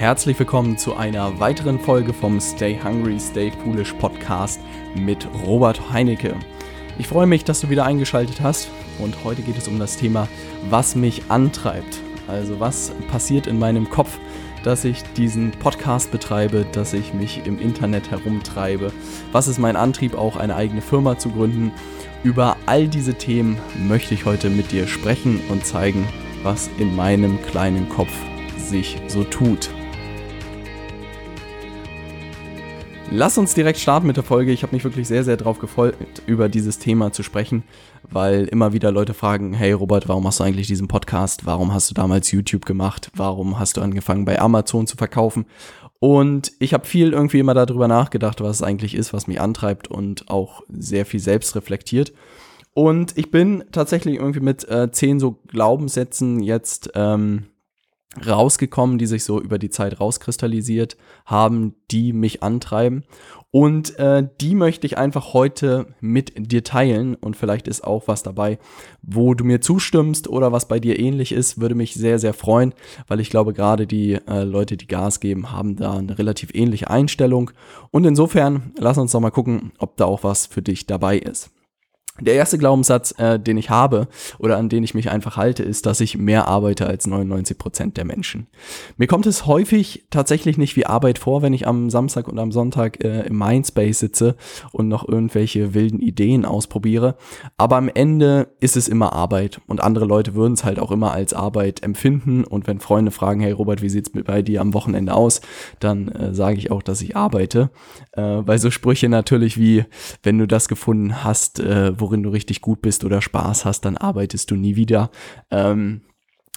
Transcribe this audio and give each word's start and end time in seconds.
herzlich 0.00 0.38
willkommen 0.38 0.78
zu 0.78 0.96
einer 0.96 1.40
weiteren 1.40 1.78
Folge 1.78 2.14
vom 2.14 2.40
Stay 2.40 2.80
Hungry, 2.82 3.20
Stay 3.20 3.52
Foolish 3.62 3.92
Podcast 3.92 4.58
mit 4.94 5.28
Robert 5.44 5.92
Heinecke. 5.92 6.34
Ich 6.98 7.06
freue 7.06 7.26
mich, 7.26 7.44
dass 7.44 7.60
du 7.60 7.68
wieder 7.68 7.84
eingeschaltet 7.84 8.40
hast 8.40 8.70
und 8.98 9.24
heute 9.24 9.42
geht 9.42 9.58
es 9.58 9.68
um 9.68 9.78
das 9.78 9.98
Thema, 9.98 10.26
was 10.70 10.94
mich 10.94 11.24
antreibt. 11.28 12.00
Also 12.28 12.58
was 12.58 12.92
passiert 13.10 13.46
in 13.46 13.58
meinem 13.58 13.90
Kopf, 13.90 14.18
dass 14.64 14.86
ich 14.86 15.02
diesen 15.18 15.50
Podcast 15.50 16.10
betreibe, 16.10 16.64
dass 16.72 16.94
ich 16.94 17.12
mich 17.12 17.42
im 17.44 17.60
Internet 17.60 18.10
herumtreibe. 18.10 18.94
Was 19.32 19.48
ist 19.48 19.58
mein 19.58 19.76
Antrieb, 19.76 20.14
auch 20.16 20.36
eine 20.36 20.56
eigene 20.56 20.80
Firma 20.80 21.18
zu 21.18 21.28
gründen? 21.28 21.72
Über 22.24 22.56
all 22.64 22.88
diese 22.88 23.12
Themen 23.12 23.58
möchte 23.86 24.14
ich 24.14 24.24
heute 24.24 24.48
mit 24.48 24.72
dir 24.72 24.86
sprechen 24.86 25.42
und 25.50 25.66
zeigen, 25.66 26.08
was 26.42 26.70
in 26.78 26.96
meinem 26.96 27.42
kleinen 27.42 27.90
Kopf 27.90 28.14
sich 28.56 28.96
so 29.06 29.24
tut. 29.24 29.68
Lass 33.12 33.38
uns 33.38 33.54
direkt 33.54 33.80
starten 33.80 34.06
mit 34.06 34.16
der 34.16 34.22
Folge. 34.22 34.52
Ich 34.52 34.62
habe 34.62 34.72
mich 34.72 34.84
wirklich 34.84 35.08
sehr, 35.08 35.24
sehr 35.24 35.36
darauf 35.36 35.58
gefolgt, 35.58 36.22
über 36.26 36.48
dieses 36.48 36.78
Thema 36.78 37.12
zu 37.12 37.24
sprechen, 37.24 37.64
weil 38.08 38.44
immer 38.44 38.72
wieder 38.72 38.92
Leute 38.92 39.14
fragen, 39.14 39.52
hey 39.52 39.72
Robert, 39.72 40.08
warum 40.08 40.22
machst 40.22 40.38
du 40.38 40.44
eigentlich 40.44 40.68
diesen 40.68 40.86
Podcast? 40.86 41.44
Warum 41.44 41.74
hast 41.74 41.90
du 41.90 41.94
damals 41.94 42.30
YouTube 42.30 42.66
gemacht? 42.66 43.10
Warum 43.16 43.58
hast 43.58 43.76
du 43.76 43.80
angefangen 43.80 44.24
bei 44.26 44.38
Amazon 44.38 44.86
zu 44.86 44.96
verkaufen? 44.96 45.46
Und 45.98 46.52
ich 46.60 46.72
habe 46.72 46.86
viel 46.86 47.12
irgendwie 47.12 47.40
immer 47.40 47.52
darüber 47.52 47.88
nachgedacht, 47.88 48.40
was 48.42 48.56
es 48.56 48.62
eigentlich 48.62 48.94
ist, 48.94 49.12
was 49.12 49.26
mich 49.26 49.40
antreibt 49.40 49.88
und 49.88 50.30
auch 50.30 50.62
sehr 50.68 51.04
viel 51.04 51.20
selbst 51.20 51.56
reflektiert. 51.56 52.12
Und 52.74 53.18
ich 53.18 53.32
bin 53.32 53.64
tatsächlich 53.72 54.16
irgendwie 54.16 54.40
mit 54.40 54.68
äh, 54.68 54.92
zehn 54.92 55.18
so 55.18 55.40
Glaubenssätzen 55.48 56.38
jetzt 56.40 56.92
ähm, 56.94 57.46
rausgekommen, 58.26 58.98
die 58.98 59.06
sich 59.06 59.24
so 59.24 59.40
über 59.40 59.58
die 59.58 59.70
Zeit 59.70 60.00
rauskristallisiert 60.00 60.96
haben, 61.26 61.74
die 61.90 62.12
mich 62.12 62.42
antreiben. 62.42 63.04
Und 63.52 63.98
äh, 63.98 64.28
die 64.40 64.54
möchte 64.54 64.86
ich 64.86 64.96
einfach 64.96 65.32
heute 65.32 65.86
mit 66.00 66.32
dir 66.36 66.62
teilen. 66.62 67.14
Und 67.14 67.36
vielleicht 67.36 67.66
ist 67.68 67.82
auch 67.82 68.06
was 68.06 68.22
dabei, 68.22 68.58
wo 69.02 69.34
du 69.34 69.44
mir 69.44 69.60
zustimmst 69.60 70.28
oder 70.28 70.52
was 70.52 70.68
bei 70.68 70.78
dir 70.78 70.98
ähnlich 70.98 71.32
ist, 71.32 71.60
würde 71.60 71.74
mich 71.74 71.94
sehr, 71.94 72.18
sehr 72.18 72.34
freuen, 72.34 72.74
weil 73.08 73.20
ich 73.20 73.30
glaube, 73.30 73.52
gerade 73.52 73.86
die 73.86 74.14
äh, 74.14 74.42
Leute, 74.42 74.76
die 74.76 74.86
Gas 74.86 75.20
geben, 75.20 75.52
haben 75.52 75.76
da 75.76 75.94
eine 75.98 76.18
relativ 76.18 76.50
ähnliche 76.54 76.90
Einstellung. 76.90 77.50
Und 77.90 78.04
insofern, 78.04 78.72
lass 78.78 78.98
uns 78.98 79.12
doch 79.12 79.20
mal 79.20 79.30
gucken, 79.30 79.72
ob 79.78 79.96
da 79.96 80.04
auch 80.04 80.22
was 80.22 80.46
für 80.46 80.62
dich 80.62 80.86
dabei 80.86 81.18
ist. 81.18 81.50
Der 82.20 82.34
erste 82.34 82.58
Glaubenssatz, 82.58 83.14
äh, 83.18 83.38
den 83.38 83.56
ich 83.56 83.70
habe 83.70 84.08
oder 84.38 84.56
an 84.58 84.68
den 84.68 84.84
ich 84.84 84.94
mich 84.94 85.10
einfach 85.10 85.36
halte, 85.36 85.62
ist, 85.62 85.86
dass 85.86 86.00
ich 86.00 86.18
mehr 86.18 86.48
arbeite 86.48 86.86
als 86.86 87.06
99 87.06 87.58
Prozent 87.58 87.96
der 87.96 88.04
Menschen. 88.04 88.46
Mir 88.96 89.06
kommt 89.06 89.26
es 89.26 89.46
häufig 89.46 90.06
tatsächlich 90.10 90.58
nicht 90.58 90.76
wie 90.76 90.86
Arbeit 90.86 91.18
vor, 91.18 91.42
wenn 91.42 91.52
ich 91.52 91.66
am 91.66 91.90
Samstag 91.90 92.28
und 92.28 92.38
am 92.38 92.52
Sonntag 92.52 93.02
äh, 93.04 93.22
im 93.22 93.38
Mindspace 93.38 93.98
sitze 93.98 94.36
und 94.72 94.88
noch 94.88 95.08
irgendwelche 95.08 95.74
wilden 95.74 96.00
Ideen 96.00 96.44
ausprobiere. 96.44 97.16
Aber 97.56 97.76
am 97.76 97.88
Ende 97.88 98.48
ist 98.60 98.76
es 98.76 98.88
immer 98.88 99.12
Arbeit 99.12 99.60
und 99.66 99.82
andere 99.82 100.04
Leute 100.04 100.34
würden 100.34 100.54
es 100.54 100.64
halt 100.64 100.78
auch 100.78 100.90
immer 100.90 101.12
als 101.12 101.34
Arbeit 101.34 101.82
empfinden. 101.82 102.44
Und 102.44 102.66
wenn 102.66 102.80
Freunde 102.80 103.10
fragen, 103.10 103.40
hey 103.40 103.52
Robert, 103.52 103.82
wie 103.82 103.88
sieht's 103.88 104.10
bei 104.10 104.42
dir 104.42 104.60
am 104.60 104.74
Wochenende 104.74 105.14
aus, 105.14 105.40
dann 105.78 106.08
äh, 106.08 106.34
sage 106.34 106.58
ich 106.58 106.70
auch, 106.70 106.82
dass 106.82 107.02
ich 107.02 107.16
arbeite. 107.16 107.70
Äh, 108.12 108.22
weil 108.22 108.58
so 108.58 108.70
Sprüche 108.70 109.08
natürlich 109.08 109.58
wie, 109.58 109.84
wenn 110.22 110.38
du 110.38 110.46
das 110.46 110.68
gefunden 110.68 111.24
hast, 111.24 111.60
äh, 111.60 111.98
worin 112.10 112.24
du 112.24 112.30
richtig 112.30 112.60
gut 112.60 112.82
bist 112.82 113.04
oder 113.04 113.22
Spaß 113.22 113.64
hast, 113.64 113.84
dann 113.84 113.96
arbeitest 113.96 114.50
du 114.50 114.56
nie 114.56 114.74
wieder. 114.74 115.10
Ähm, 115.50 116.00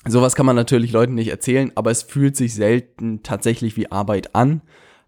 sowas 0.05 0.33
kann 0.33 0.47
man 0.47 0.55
natürlich 0.55 0.91
Leuten 0.91 1.13
nicht 1.13 1.29
erzählen, 1.29 1.71
aber 1.75 1.91
es 1.91 2.01
fühlt 2.01 2.35
sich 2.35 2.55
selten 2.55 3.21
tatsächlich 3.21 3.77
wie 3.77 3.91
Arbeit 3.91 4.35
an. 4.35 4.61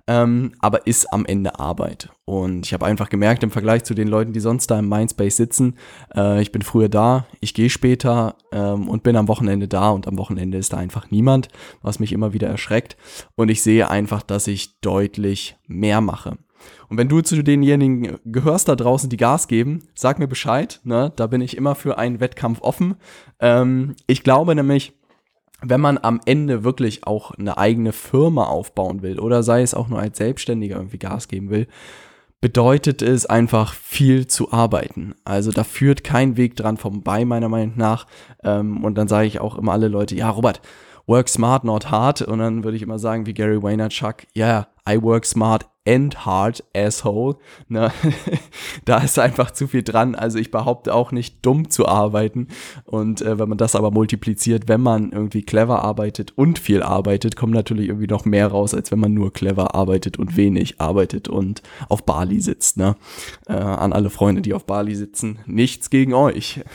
Ähm, 0.08 0.52
aber 0.60 0.86
ist 0.86 1.12
am 1.12 1.26
Ende 1.26 1.60
Arbeit. 1.60 2.10
Und 2.26 2.68
ich 2.68 2.74
habe 2.74 2.86
einfach 2.86 3.10
gemerkt, 3.10 3.42
im 3.42 3.50
Vergleich 3.50 3.86
zu 3.86 3.96
den 3.96 4.08
Leuten, 4.08 4.34
die 4.34 4.40
sonst 4.40 4.70
da 4.70 4.78
im 4.78 4.88
Mindspace 4.88 5.36
sitzen, 5.36 5.78
äh, 6.16 6.44
ich 6.44 6.52
bin 6.52 6.62
früher 6.62 6.90
da, 6.90 7.26
ich 7.40 7.56
gehe 7.56 7.72
später 7.72 8.36
ähm, 8.52 8.88
und 8.88 9.02
bin 9.02 9.16
am 9.16 9.28
Wochenende 9.28 9.68
da 9.68 9.90
und 9.90 10.08
am 10.08 10.20
Wochenende 10.20 10.60
ist 10.60 10.74
da 10.74 10.78
einfach 10.78 11.10
niemand, 11.10 11.48
was 11.82 11.98
mich 11.98 12.14
immer 12.14 12.34
wieder 12.34 12.48
erschreckt. 12.48 12.98
Und 13.34 13.50
ich 13.50 13.64
sehe 13.64 13.90
einfach, 13.90 14.22
dass 14.22 14.46
ich 14.46 14.80
deutlich 14.80 15.58
mehr 15.66 16.02
mache. 16.02 16.38
Und 16.90 16.98
wenn 16.98 17.10
du 17.10 17.22
zu 17.22 17.44
denjenigen 17.44 18.18
gehörst 18.26 18.68
da 18.68 18.76
draußen, 18.76 19.10
die 19.10 19.18
Gas 19.18 19.48
geben, 19.48 19.84
sag 19.96 20.20
mir 20.20 20.28
Bescheid. 20.28 20.80
Ne? 20.84 21.12
Da 21.16 21.28
bin 21.28 21.42
ich 21.42 21.58
immer 21.58 21.76
für 21.76 21.98
einen 21.98 22.20
Wettkampf 22.20 22.62
offen. 22.62 22.96
Ähm, 23.40 23.96
ich 24.08 24.24
glaube 24.24 24.56
nämlich, 24.56 24.94
wenn 25.62 25.82
man 25.82 25.98
am 25.98 26.22
Ende 26.26 26.64
wirklich 26.64 27.08
auch 27.08 27.32
eine 27.32 27.58
eigene 27.58 27.92
Firma 27.92 28.46
aufbauen 28.46 29.02
will 29.02 29.20
oder 29.20 29.42
sei 29.42 29.62
es 29.62 29.74
auch 29.74 29.88
nur 29.88 30.00
als 30.00 30.18
Selbstständiger 30.18 30.76
irgendwie 30.76 31.00
Gas 31.00 31.28
geben 31.28 31.50
will, 31.50 31.68
bedeutet 32.42 33.02
es 33.02 33.26
einfach 33.26 33.74
viel 33.74 34.28
zu 34.28 34.52
arbeiten. 34.52 35.16
Also 35.24 35.52
da 35.52 35.64
führt 35.64 36.04
kein 36.04 36.38
Weg 36.38 36.56
dran 36.56 36.78
vorbei, 36.78 37.26
meiner 37.26 37.50
Meinung 37.50 37.78
nach. 37.78 38.06
Ähm, 38.44 38.84
und 38.84 38.96
dann 38.96 39.08
sage 39.08 39.28
ich 39.28 39.40
auch 39.40 39.58
immer 39.58 39.72
alle 39.72 39.88
Leute, 39.88 40.16
ja, 40.16 40.30
Robert, 40.30 40.62
work 41.08 41.30
smart, 41.30 41.64
not 41.64 41.90
hard. 41.90 42.22
Und 42.22 42.40
dann 42.40 42.64
würde 42.64 42.78
ich 42.78 42.84
immer 42.84 43.00
sagen, 43.00 43.26
wie 43.26 43.34
Gary 43.34 43.62
Vaynerchuk, 43.64 44.28
ja, 44.34 44.68
yeah, 44.86 44.98
I 44.98 45.02
work 45.02 45.26
smart 45.26 45.66
and 45.88 46.26
hard, 46.26 46.64
asshole. 46.76 47.38
Ne? 47.68 47.92
da 48.86 49.00
ist 49.00 49.20
einfach 49.20 49.52
zu 49.52 49.68
viel 49.68 49.84
dran. 49.84 50.16
Also 50.16 50.40
ich 50.40 50.52
behaupte 50.52 50.94
auch 50.94 51.12
nicht 51.12 51.46
dumm 51.46 51.70
zu 51.70 51.88
arbeiten. 51.88 52.48
Und 52.86 53.22
äh, 53.22 53.40
wenn 53.40 53.50
man 53.50 53.58
das 53.58 53.76
aber 53.76 53.92
multipliziert, 53.92 54.68
wenn 54.68 54.82
man 54.82 55.12
irgendwie 55.12 55.44
clever 55.44 55.84
arbeitet 55.84 56.38
und 56.38 56.60
viel 56.60 56.84
arbeitet, 56.84 57.36
kommt 57.36 57.54
natürlich 57.54 57.90
irgendwie 57.90 58.08
noch 58.08 58.26
mehr 58.26 58.48
raus, 58.48 58.74
als 58.74 58.92
wenn 58.92 59.00
man 59.00 59.14
nur 59.14 59.32
clever 59.32 59.76
arbeitet 59.76 60.18
und 60.18 60.36
wenig 60.36 60.82
arbeitet 60.82 61.28
und 61.28 61.62
auf 61.90 62.04
Bali 62.04 62.42
sitzt. 62.42 62.78
Ne? 62.78 62.96
Äh, 63.48 63.54
an 63.54 63.94
alle 63.94 64.10
Freunde, 64.10 64.42
die 64.42 64.54
auf 64.54 64.66
Bali 64.66 64.96
sitzen, 64.96 65.40
nichts 65.46 65.90
gegen 65.90 66.14
euch. 66.14 66.62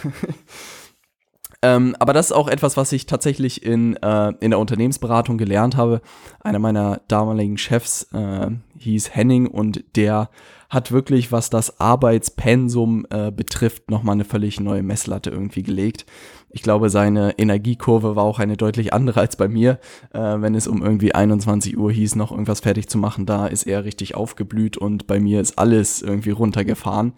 Ähm, 1.63 1.95
aber 1.99 2.13
das 2.15 2.27
ist 2.27 2.33
auch 2.33 2.49
etwas, 2.49 2.77
was 2.77 2.91
ich 2.93 3.05
tatsächlich 3.05 3.63
in, 3.63 3.95
äh, 3.97 4.33
in 4.41 4.51
der 4.51 4.59
Unternehmensberatung 4.59 5.37
gelernt 5.37 5.77
habe. 5.77 6.01
Einer 6.41 6.59
meiner 6.59 7.03
damaligen 7.09 7.59
Chefs 7.59 8.05
äh, 8.15 8.51
hieß 8.81 9.15
Henning 9.15 9.47
und 9.47 9.85
der 9.97 10.31
hat 10.71 10.93
wirklich, 10.93 11.33
was 11.33 11.51
das 11.51 11.81
Arbeitspensum 11.81 13.05
äh, 13.11 13.33
betrifft, 13.33 13.91
nochmal 13.91 14.15
eine 14.15 14.25
völlig 14.25 14.61
neue 14.61 14.85
Messlatte 14.85 15.29
irgendwie 15.29 15.65
gelegt. 15.65 16.07
Ich 16.49 16.63
glaube, 16.63 16.91
seine 16.91 17.39
Energiekurve 17.39 18.15
war 18.15 18.23
auch 18.23 18.39
eine 18.39 18.57
deutlich 18.57 18.93
andere 18.95 19.21
als 19.21 19.37
bei 19.37 19.49
mir. 19.49 19.81
Äh, 20.13 20.21
wenn 20.21 20.55
es 20.55 20.69
um 20.69 20.83
irgendwie 20.83 21.13
21 21.13 21.77
Uhr 21.77 21.91
hieß, 21.91 22.15
noch 22.15 22.31
irgendwas 22.31 22.61
fertig 22.61 22.89
zu 22.89 22.99
machen, 22.99 23.27
da 23.27 23.49
ist 23.49 23.65
er 23.65 23.85
richtig 23.85 24.15
aufgeblüht 24.15 24.77
und 24.77 25.09
bei 25.09 25.19
mir 25.19 25.41
ist 25.41 25.59
alles 25.59 26.03
irgendwie 26.03 26.31
runtergefahren. 26.31 27.15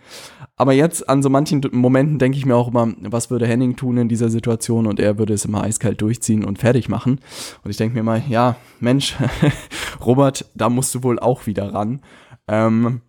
Aber 0.56 0.72
jetzt 0.72 1.08
an 1.08 1.22
so 1.22 1.28
manchen 1.28 1.60
Momenten 1.72 2.18
denke 2.18 2.38
ich 2.38 2.46
mir 2.46 2.56
auch 2.56 2.68
immer, 2.68 2.92
was 3.02 3.30
würde 3.30 3.46
Henning 3.46 3.76
tun 3.76 3.98
in 3.98 4.08
dieser 4.08 4.30
Situation 4.30 4.86
und 4.86 4.98
er 4.98 5.18
würde 5.18 5.34
es 5.34 5.44
immer 5.44 5.62
eiskalt 5.62 6.00
durchziehen 6.00 6.44
und 6.44 6.58
fertig 6.58 6.88
machen. 6.88 7.20
Und 7.64 7.70
ich 7.70 7.76
denke 7.76 7.96
mir 7.96 8.02
mal, 8.02 8.22
ja, 8.28 8.56
Mensch, 8.80 9.16
Robert, 10.04 10.46
da 10.54 10.70
musst 10.70 10.94
du 10.94 11.02
wohl 11.02 11.18
auch 11.18 11.46
wieder 11.46 11.74
ran. 11.74 12.00
Ähm, 12.48 13.02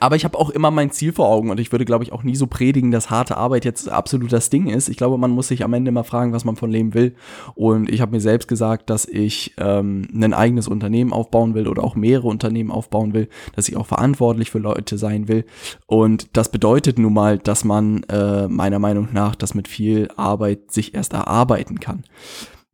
aber 0.00 0.16
ich 0.16 0.24
habe 0.24 0.36
auch 0.36 0.50
immer 0.50 0.72
mein 0.72 0.90
Ziel 0.90 1.12
vor 1.12 1.28
Augen 1.28 1.48
und 1.48 1.60
ich 1.60 1.70
würde, 1.70 1.84
glaube 1.84 2.02
ich, 2.02 2.12
auch 2.12 2.24
nie 2.24 2.34
so 2.34 2.48
predigen, 2.48 2.90
dass 2.90 3.08
harte 3.08 3.36
Arbeit 3.36 3.64
jetzt 3.64 3.88
absolut 3.88 4.32
das 4.32 4.50
Ding 4.50 4.66
ist. 4.66 4.88
Ich 4.88 4.96
glaube, 4.96 5.16
man 5.16 5.30
muss 5.30 5.46
sich 5.46 5.62
am 5.62 5.72
Ende 5.74 5.90
immer 5.90 6.02
fragen, 6.02 6.32
was 6.32 6.44
man 6.44 6.56
von 6.56 6.72
Leben 6.72 6.92
will. 6.92 7.14
Und 7.54 7.88
ich 7.88 8.00
habe 8.00 8.10
mir 8.10 8.20
selbst 8.20 8.48
gesagt, 8.48 8.90
dass 8.90 9.06
ich 9.06 9.54
ähm, 9.58 10.08
ein 10.12 10.34
eigenes 10.34 10.66
Unternehmen 10.66 11.12
aufbauen 11.12 11.54
will 11.54 11.68
oder 11.68 11.84
auch 11.84 11.94
mehrere 11.94 12.26
Unternehmen 12.26 12.72
aufbauen 12.72 13.14
will, 13.14 13.28
dass 13.54 13.68
ich 13.68 13.76
auch 13.76 13.86
verantwortlich 13.86 14.50
für 14.50 14.58
Leute 14.58 14.98
sein 14.98 15.28
will. 15.28 15.44
Und 15.86 16.36
das 16.36 16.50
bedeutet 16.50 16.98
nun 16.98 17.14
mal, 17.14 17.38
dass 17.38 17.62
man 17.62 18.02
äh, 18.04 18.48
meiner 18.48 18.80
Meinung 18.80 19.10
nach 19.12 19.36
das 19.36 19.54
mit 19.54 19.68
viel 19.68 20.08
Arbeit 20.16 20.72
sich 20.72 20.94
erst 20.94 21.12
erarbeiten 21.12 21.78
kann 21.78 22.02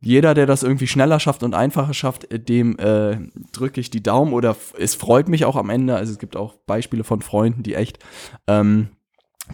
jeder, 0.03 0.33
der 0.33 0.45
das 0.45 0.63
irgendwie 0.63 0.87
schneller 0.87 1.19
schafft 1.19 1.43
und 1.43 1.55
einfacher 1.55 1.93
schafft, 1.93 2.31
äh, 2.31 2.39
dem 2.39 2.77
äh, 2.77 3.17
drücke 3.51 3.79
ich 3.79 3.89
die 3.89 4.03
Daumen 4.03 4.33
oder 4.33 4.55
es 4.77 4.95
freut 4.95 5.29
mich 5.29 5.45
auch 5.45 5.55
am 5.55 5.69
Ende. 5.69 5.95
Also 5.95 6.11
es 6.11 6.19
gibt 6.19 6.35
auch 6.35 6.55
Beispiele 6.65 7.03
von 7.03 7.21
Freunden, 7.21 7.63
die 7.63 7.75
echt 7.75 7.99
ähm, 8.47 8.89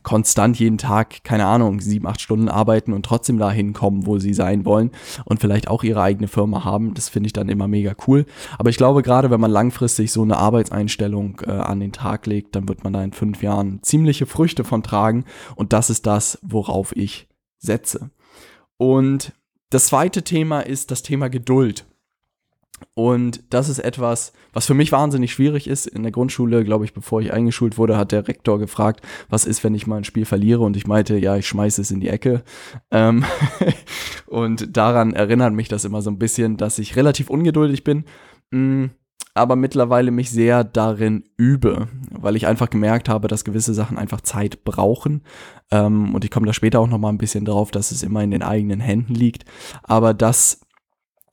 konstant 0.03 0.59
jeden 0.59 0.77
Tag, 0.77 1.23
keine 1.23 1.45
Ahnung, 1.45 1.79
sieben, 1.81 2.05
acht 2.07 2.21
Stunden 2.21 2.47
arbeiten 2.47 2.93
und 2.93 3.05
trotzdem 3.05 3.39
dahin 3.39 3.73
kommen, 3.73 4.05
wo 4.05 4.19
sie 4.19 4.33
sein 4.33 4.63
wollen 4.65 4.91
und 5.25 5.39
vielleicht 5.39 5.67
auch 5.67 5.83
ihre 5.83 6.01
eigene 6.01 6.27
Firma 6.27 6.63
haben. 6.63 6.93
Das 6.93 7.09
finde 7.09 7.27
ich 7.27 7.33
dann 7.33 7.49
immer 7.49 7.67
mega 7.67 7.95
cool. 8.07 8.25
Aber 8.57 8.69
ich 8.69 8.77
glaube, 8.77 9.01
gerade 9.01 9.31
wenn 9.31 9.39
man 9.39 9.51
langfristig 9.51 10.11
so 10.11 10.21
eine 10.21 10.37
Arbeitseinstellung 10.37 11.41
äh, 11.45 11.51
an 11.51 11.79
den 11.79 11.91
Tag 11.91 12.27
legt, 12.27 12.55
dann 12.55 12.67
wird 12.67 12.83
man 12.83 12.93
da 12.93 13.03
in 13.03 13.13
fünf 13.13 13.41
Jahren 13.41 13.81
ziemliche 13.81 14.27
Früchte 14.27 14.63
von 14.63 14.83
tragen. 14.83 15.25
Und 15.55 15.73
das 15.73 15.89
ist 15.89 16.05
das, 16.05 16.37
worauf 16.43 16.95
ich 16.95 17.27
setze. 17.57 18.11
Und 18.77 19.33
das 19.69 19.87
zweite 19.87 20.23
Thema 20.23 20.61
ist 20.61 20.91
das 20.91 21.03
Thema 21.03 21.29
Geduld. 21.29 21.85
Und 22.93 23.43
das 23.49 23.69
ist 23.69 23.79
etwas, 23.79 24.31
was 24.53 24.65
für 24.65 24.73
mich 24.73 24.91
wahnsinnig 24.91 25.33
schwierig 25.33 25.67
ist. 25.67 25.85
In 25.85 26.03
der 26.03 26.11
Grundschule, 26.11 26.63
glaube 26.63 26.85
ich, 26.85 26.93
bevor 26.93 27.21
ich 27.21 27.33
eingeschult 27.33 27.77
wurde, 27.77 27.97
hat 27.97 28.11
der 28.11 28.27
Rektor 28.27 28.57
gefragt, 28.57 29.05
was 29.29 29.45
ist, 29.45 29.63
wenn 29.63 29.75
ich 29.75 29.87
mal 29.87 29.97
ein 29.97 30.03
Spiel 30.03 30.25
verliere? 30.25 30.61
Und 30.61 30.77
ich 30.77 30.87
meinte, 30.87 31.17
ja, 31.17 31.35
ich 31.35 31.47
schmeiße 31.47 31.81
es 31.81 31.91
in 31.91 31.99
die 31.99 32.09
Ecke. 32.09 32.43
Ähm 32.91 33.25
und 34.27 34.75
daran 34.77 35.13
erinnert 35.13 35.53
mich 35.53 35.67
das 35.67 35.85
immer 35.85 36.01
so 36.01 36.09
ein 36.09 36.19
bisschen, 36.19 36.57
dass 36.57 36.79
ich 36.79 36.95
relativ 36.95 37.29
ungeduldig 37.29 37.83
bin. 37.83 38.05
Aber 39.33 39.55
mittlerweile 39.55 40.11
mich 40.11 40.31
sehr 40.31 40.63
darin 40.63 41.23
übe, 41.37 41.87
weil 42.11 42.35
ich 42.35 42.47
einfach 42.47 42.69
gemerkt 42.69 43.09
habe, 43.09 43.27
dass 43.27 43.45
gewisse 43.45 43.73
Sachen 43.73 43.97
einfach 43.97 44.21
Zeit 44.21 44.63
brauchen. 44.63 45.21
Ähm, 45.71 46.15
und 46.15 46.25
ich 46.25 46.31
komme 46.31 46.47
da 46.47 46.53
später 46.53 46.79
auch 46.79 46.87
noch 46.87 46.97
mal 46.97 47.09
ein 47.09 47.17
bisschen 47.17 47.45
drauf, 47.45 47.71
dass 47.71 47.91
es 47.91 48.03
immer 48.03 48.23
in 48.23 48.31
den 48.31 48.43
eigenen 48.43 48.79
Händen 48.79 49.13
liegt. 49.13 49.45
Aber 49.83 50.13
das 50.13 50.61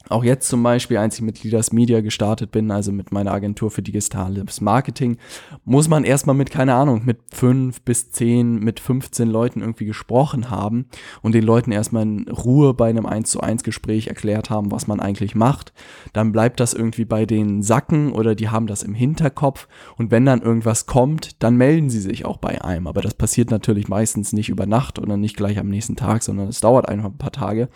auch 0.08 0.24
jetzt 0.24 0.48
zum 0.48 0.62
Beispiel, 0.62 0.98
als 0.98 1.16
ich 1.16 1.22
mit 1.22 1.42
Leaders 1.42 1.72
Media 1.72 2.00
gestartet 2.00 2.50
bin, 2.50 2.70
also 2.70 2.92
mit 2.92 3.12
meiner 3.12 3.32
Agentur 3.32 3.70
für 3.70 3.82
digitales 3.82 4.60
Marketing, 4.60 5.16
muss 5.64 5.88
man 5.88 6.04
erstmal 6.04 6.36
mit, 6.36 6.50
keine 6.50 6.74
Ahnung, 6.74 7.02
mit 7.04 7.18
fünf 7.32 7.82
bis 7.82 8.10
zehn, 8.10 8.58
mit 8.58 8.78
15 8.78 9.28
Leuten 9.28 9.60
irgendwie 9.60 9.84
gesprochen 9.84 10.50
haben 10.50 10.86
und 11.22 11.34
den 11.34 11.44
Leuten 11.44 11.72
erstmal 11.72 12.04
in 12.04 12.28
Ruhe 12.28 12.74
bei 12.74 12.88
einem 12.88 13.06
1 13.06 13.30
zu 13.30 13.40
1 13.40 13.64
Gespräch 13.64 14.06
erklärt 14.06 14.50
haben, 14.50 14.70
was 14.70 14.86
man 14.86 15.00
eigentlich 15.00 15.34
macht. 15.34 15.72
Dann 16.12 16.32
bleibt 16.32 16.60
das 16.60 16.72
irgendwie 16.72 17.04
bei 17.04 17.26
den 17.26 17.62
Sacken 17.62 18.12
oder 18.12 18.34
die 18.34 18.48
haben 18.48 18.66
das 18.66 18.82
im 18.82 18.94
Hinterkopf 18.94 19.66
und 19.96 20.10
wenn 20.10 20.24
dann 20.24 20.42
irgendwas 20.42 20.86
kommt, 20.86 21.42
dann 21.42 21.56
melden 21.56 21.90
sie 21.90 22.00
sich 22.00 22.24
auch 22.24 22.36
bei 22.36 22.62
einem. 22.62 22.86
Aber 22.86 23.02
das 23.02 23.14
passiert 23.14 23.50
natürlich 23.50 23.88
meistens 23.88 24.32
nicht 24.32 24.48
über 24.48 24.66
Nacht 24.66 24.98
oder 24.98 25.16
nicht 25.16 25.36
gleich 25.36 25.58
am 25.58 25.68
nächsten 25.68 25.96
Tag, 25.96 26.22
sondern 26.22 26.48
es 26.48 26.60
dauert 26.60 26.88
einfach 26.88 27.10
ein 27.10 27.18
paar 27.18 27.32
Tage. 27.32 27.68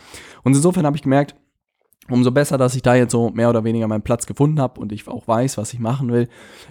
Und 0.43 0.55
insofern 0.55 0.87
habe 0.87 0.97
ich 0.97 1.03
gemerkt, 1.03 1.35
umso 2.11 2.31
besser, 2.31 2.59
dass 2.59 2.75
ich 2.75 2.83
da 2.83 2.95
jetzt 2.95 3.13
so 3.13 3.31
mehr 3.31 3.49
oder 3.49 3.65
weniger 3.65 3.89
meinen 3.89 4.03
Platz 4.03 4.27
gefunden 4.27 4.61
habe 4.61 4.81
und 4.81 4.93
ich 4.93 5.07
auch 5.09 5.27
weiß, 5.27 5.59
was 5.59 5.73
ich 5.73 5.79
machen 5.79 6.13
will, 6.13 6.29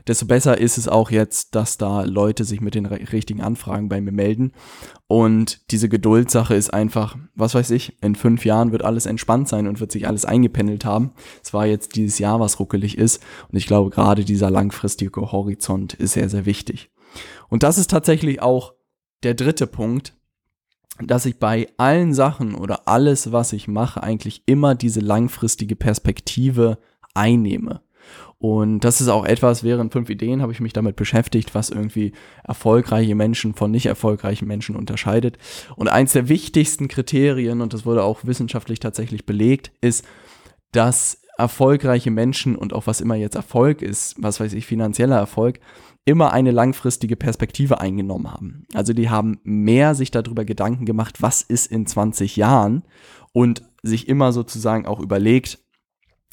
desto 0.08 0.26
besser 0.26 0.58
ist 0.58 0.78
es 0.78 0.88
auch 0.88 1.12
jetzt, 1.12 1.56
dass 1.56 1.78
da 1.78 2.04
Leute 2.04 2.44
sich 2.44 2.62
mit 2.62 2.76
den 2.76 2.86
richtigen 2.86 3.42
Anfragen 3.42 3.90
bei 3.90 4.02
mir 4.02 4.12
melden. 4.12 4.52
Und 5.08 5.72
diese 5.72 5.90
Geduldssache 5.90 6.54
ist 6.54 6.74
einfach, 6.74 7.18
was 7.36 7.56
weiß 7.56 7.72
ich, 7.72 8.02
in 8.04 8.16
fünf 8.16 8.46
Jahren 8.46 8.72
wird 8.72 8.84
alles 8.84 9.06
entspannt 9.06 9.48
sein 9.48 9.68
und 9.68 9.80
wird 9.80 9.92
sich 9.92 10.08
alles 10.08 10.26
eingependelt 10.26 10.86
haben. 10.86 11.12
Es 11.44 11.54
war 11.54 11.66
jetzt 11.66 11.96
dieses 11.96 12.20
Jahr, 12.20 12.40
was 12.40 12.60
ruckelig 12.60 12.98
ist. 12.98 13.24
Und 13.52 13.58
ich 13.58 13.66
glaube, 13.66 13.90
gerade 13.90 14.24
dieser 14.24 14.52
langfristige 14.52 15.32
Horizont 15.32 15.96
ist 15.96 16.14
sehr, 16.14 16.30
sehr 16.30 16.46
wichtig. 16.46 16.92
Und 17.50 17.64
das 17.64 17.78
ist 17.78 17.90
tatsächlich 17.90 18.42
auch 18.42 18.74
der 19.24 19.34
dritte 19.34 19.68
Punkt, 19.68 20.14
dass 21.02 21.26
ich 21.26 21.40
bei 21.40 21.68
allen 21.78 22.14
Sachen 22.14 22.56
oder 22.56 22.88
alles, 22.88 23.32
was 23.32 23.54
ich 23.54 23.68
mache, 23.68 24.04
eigentlich 24.04 24.44
immer 24.46 24.76
diese 24.76 25.00
langfristige 25.00 25.76
Perspektive 25.76 26.78
einnehme. 27.14 27.82
Und 28.38 28.80
das 28.86 29.02
ist 29.02 29.10
auch 29.10 29.26
etwas, 29.26 29.64
während 29.64 29.92
fünf 29.92 30.10
Ideen 30.10 30.42
habe 30.42 30.54
ich 30.54 30.62
mich 30.62 30.72
damit 30.72 30.96
beschäftigt, 30.96 31.54
was 31.56 31.70
irgendwie 31.70 32.14
erfolgreiche 32.44 33.14
Menschen 33.14 33.54
von 33.54 33.70
nicht 33.70 33.86
erfolgreichen 33.86 34.48
Menschen 34.48 34.78
unterscheidet. 34.78 35.38
Und 35.76 35.90
eins 35.90 36.14
der 36.14 36.30
wichtigsten 36.30 36.88
Kriterien, 36.88 37.60
und 37.60 37.74
das 37.74 37.86
wurde 37.86 38.04
auch 38.04 38.22
wissenschaftlich 38.24 38.80
tatsächlich 38.80 39.26
belegt, 39.26 39.72
ist, 39.82 40.06
dass 40.72 41.22
erfolgreiche 41.38 42.12
Menschen 42.12 42.56
und 42.56 42.74
auch 42.74 42.88
was 42.88 43.02
immer 43.02 43.16
jetzt 43.16 43.36
Erfolg 43.36 43.82
ist, 43.82 44.16
was 44.18 44.40
weiß 44.40 44.54
ich, 44.54 44.66
finanzieller 44.66 45.18
Erfolg, 45.18 45.60
immer 46.10 46.34
eine 46.34 46.50
langfristige 46.50 47.16
Perspektive 47.16 47.80
eingenommen 47.80 48.32
haben. 48.32 48.66
Also 48.74 48.94
die 48.94 49.12
haben 49.12 49.40
mehr 49.44 49.94
sich 49.94 50.10
darüber 50.10 50.44
Gedanken 50.44 50.86
gemacht, 50.86 51.22
was 51.22 51.44
ist 51.44 51.68
in 51.68 51.86
20 51.86 52.36
Jahren 52.36 52.82
und 53.32 53.62
sich 53.84 54.08
immer 54.08 54.32
sozusagen 54.34 54.88
auch 54.88 55.00
überlegt, 55.00 55.60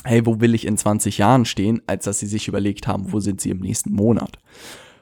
hey, 0.03 0.25
wo 0.25 0.41
will 0.41 0.55
ich 0.55 0.67
in 0.67 0.79
20 0.79 1.19
Jahren 1.19 1.45
stehen, 1.45 1.83
als 1.87 2.07
dass 2.07 2.21
sie 2.21 2.27
sich 2.27 2.49
überlegt 2.49 2.87
haben, 2.87 3.13
wo 3.13 3.21
sind 3.21 3.43
sie 3.43 3.51
im 3.51 3.59
nächsten 3.59 3.93
Monat. 3.93 4.39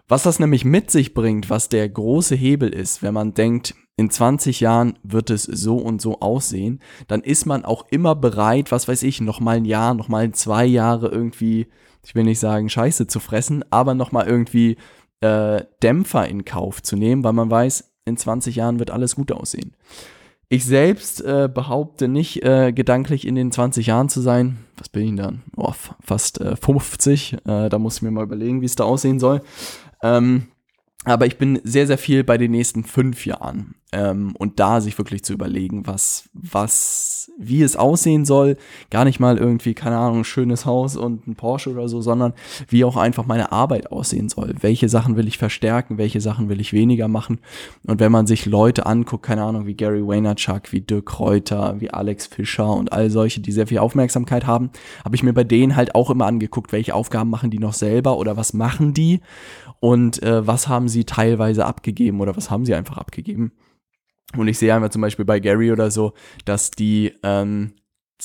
Was 0.08 0.24
das 0.24 0.40
nämlich 0.40 0.64
mit 0.64 0.90
sich 0.90 1.14
bringt, 1.14 1.50
was 1.50 1.68
der 1.68 1.88
große 1.88 2.34
Hebel 2.34 2.68
ist, 2.68 3.00
wenn 3.00 3.14
man 3.14 3.32
denkt, 3.32 3.76
in 3.96 4.10
20 4.10 4.58
Jahren 4.58 4.98
wird 5.04 5.30
es 5.30 5.44
so 5.44 5.76
und 5.76 6.02
so 6.02 6.18
aussehen, 6.18 6.80
dann 7.06 7.20
ist 7.20 7.46
man 7.46 7.64
auch 7.64 7.86
immer 7.92 8.16
bereit, 8.16 8.72
was 8.72 8.88
weiß 8.88 9.04
ich, 9.04 9.20
noch 9.20 9.38
mal 9.38 9.56
ein 9.56 9.66
Jahr, 9.66 9.94
noch 9.94 10.08
mal 10.08 10.32
zwei 10.32 10.66
Jahre 10.66 11.10
irgendwie 11.10 11.68
ich 12.04 12.14
will 12.14 12.24
nicht 12.24 12.38
sagen, 12.38 12.68
Scheiße 12.68 13.06
zu 13.06 13.20
fressen, 13.20 13.64
aber 13.70 13.94
nochmal 13.94 14.26
irgendwie 14.26 14.76
äh, 15.20 15.62
Dämpfer 15.82 16.28
in 16.28 16.44
Kauf 16.44 16.82
zu 16.82 16.96
nehmen, 16.96 17.24
weil 17.24 17.32
man 17.32 17.50
weiß, 17.50 17.92
in 18.04 18.16
20 18.16 18.56
Jahren 18.56 18.78
wird 18.78 18.90
alles 18.90 19.16
gut 19.16 19.32
aussehen. 19.32 19.74
Ich 20.48 20.66
selbst 20.66 21.22
äh, 21.22 21.48
behaupte 21.52 22.06
nicht, 22.06 22.44
äh, 22.44 22.72
gedanklich 22.72 23.26
in 23.26 23.34
den 23.34 23.50
20 23.50 23.86
Jahren 23.86 24.08
zu 24.08 24.20
sein. 24.20 24.58
Was 24.76 24.88
bin 24.88 25.08
ich 25.08 25.16
dann? 25.16 25.42
Oh, 25.56 25.72
fast 26.00 26.40
äh, 26.40 26.54
50. 26.54 27.38
Äh, 27.44 27.68
da 27.68 27.78
muss 27.78 27.96
ich 27.96 28.02
mir 28.02 28.10
mal 28.10 28.24
überlegen, 28.24 28.60
wie 28.60 28.66
es 28.66 28.76
da 28.76 28.84
aussehen 28.84 29.18
soll. 29.18 29.40
Ähm, 30.02 30.48
aber 31.04 31.26
ich 31.26 31.38
bin 31.38 31.60
sehr, 31.64 31.86
sehr 31.86 31.98
viel 31.98 32.24
bei 32.24 32.38
den 32.38 32.50
nächsten 32.50 32.84
fünf 32.84 33.26
Jahren. 33.26 33.74
Ähm, 33.94 34.34
und 34.36 34.58
da 34.58 34.80
sich 34.80 34.98
wirklich 34.98 35.22
zu 35.22 35.32
überlegen, 35.32 35.86
was, 35.86 36.28
was, 36.32 37.30
wie 37.38 37.62
es 37.62 37.76
aussehen 37.76 38.24
soll. 38.24 38.56
Gar 38.90 39.04
nicht 39.04 39.20
mal 39.20 39.38
irgendwie, 39.38 39.72
keine 39.74 39.96
Ahnung, 39.96 40.18
ein 40.18 40.24
schönes 40.24 40.66
Haus 40.66 40.96
und 40.96 41.28
ein 41.28 41.36
Porsche 41.36 41.70
oder 41.70 41.88
so, 41.88 42.00
sondern 42.00 42.34
wie 42.66 42.84
auch 42.84 42.96
einfach 42.96 43.24
meine 43.24 43.52
Arbeit 43.52 43.92
aussehen 43.92 44.28
soll. 44.28 44.54
Welche 44.60 44.88
Sachen 44.88 45.16
will 45.16 45.28
ich 45.28 45.38
verstärken, 45.38 45.96
welche 45.96 46.20
Sachen 46.20 46.48
will 46.48 46.60
ich 46.60 46.72
weniger 46.72 47.06
machen. 47.06 47.38
Und 47.86 48.00
wenn 48.00 48.10
man 48.10 48.26
sich 48.26 48.46
Leute 48.46 48.84
anguckt, 48.84 49.24
keine 49.24 49.44
Ahnung, 49.44 49.66
wie 49.66 49.74
Gary 49.74 50.04
Vaynerchuk, 50.04 50.72
wie 50.72 50.80
Dirk 50.80 51.06
Kräuter, 51.06 51.80
wie 51.80 51.92
Alex 51.92 52.26
Fischer 52.26 52.74
und 52.74 52.92
all 52.92 53.10
solche, 53.10 53.40
die 53.40 53.52
sehr 53.52 53.68
viel 53.68 53.78
Aufmerksamkeit 53.78 54.44
haben, 54.44 54.70
habe 55.04 55.14
ich 55.14 55.22
mir 55.22 55.34
bei 55.34 55.44
denen 55.44 55.76
halt 55.76 55.94
auch 55.94 56.10
immer 56.10 56.26
angeguckt, 56.26 56.72
welche 56.72 56.96
Aufgaben 56.96 57.30
machen 57.30 57.50
die 57.50 57.60
noch 57.60 57.74
selber 57.74 58.18
oder 58.18 58.36
was 58.36 58.54
machen 58.54 58.92
die 58.92 59.20
und 59.78 60.20
äh, 60.24 60.44
was 60.44 60.66
haben 60.66 60.88
sie 60.88 61.04
teilweise 61.04 61.64
abgegeben 61.64 62.20
oder 62.20 62.36
was 62.36 62.50
haben 62.50 62.64
sie 62.64 62.74
einfach 62.74 62.98
abgegeben. 62.98 63.52
Und 64.36 64.48
ich 64.48 64.58
sehe 64.58 64.74
einfach 64.74 64.90
zum 64.90 65.02
Beispiel 65.02 65.24
bei 65.24 65.40
Gary 65.40 65.72
oder 65.72 65.90
so, 65.90 66.12
dass 66.44 66.70
die 66.70 67.12
ähm, 67.22 67.74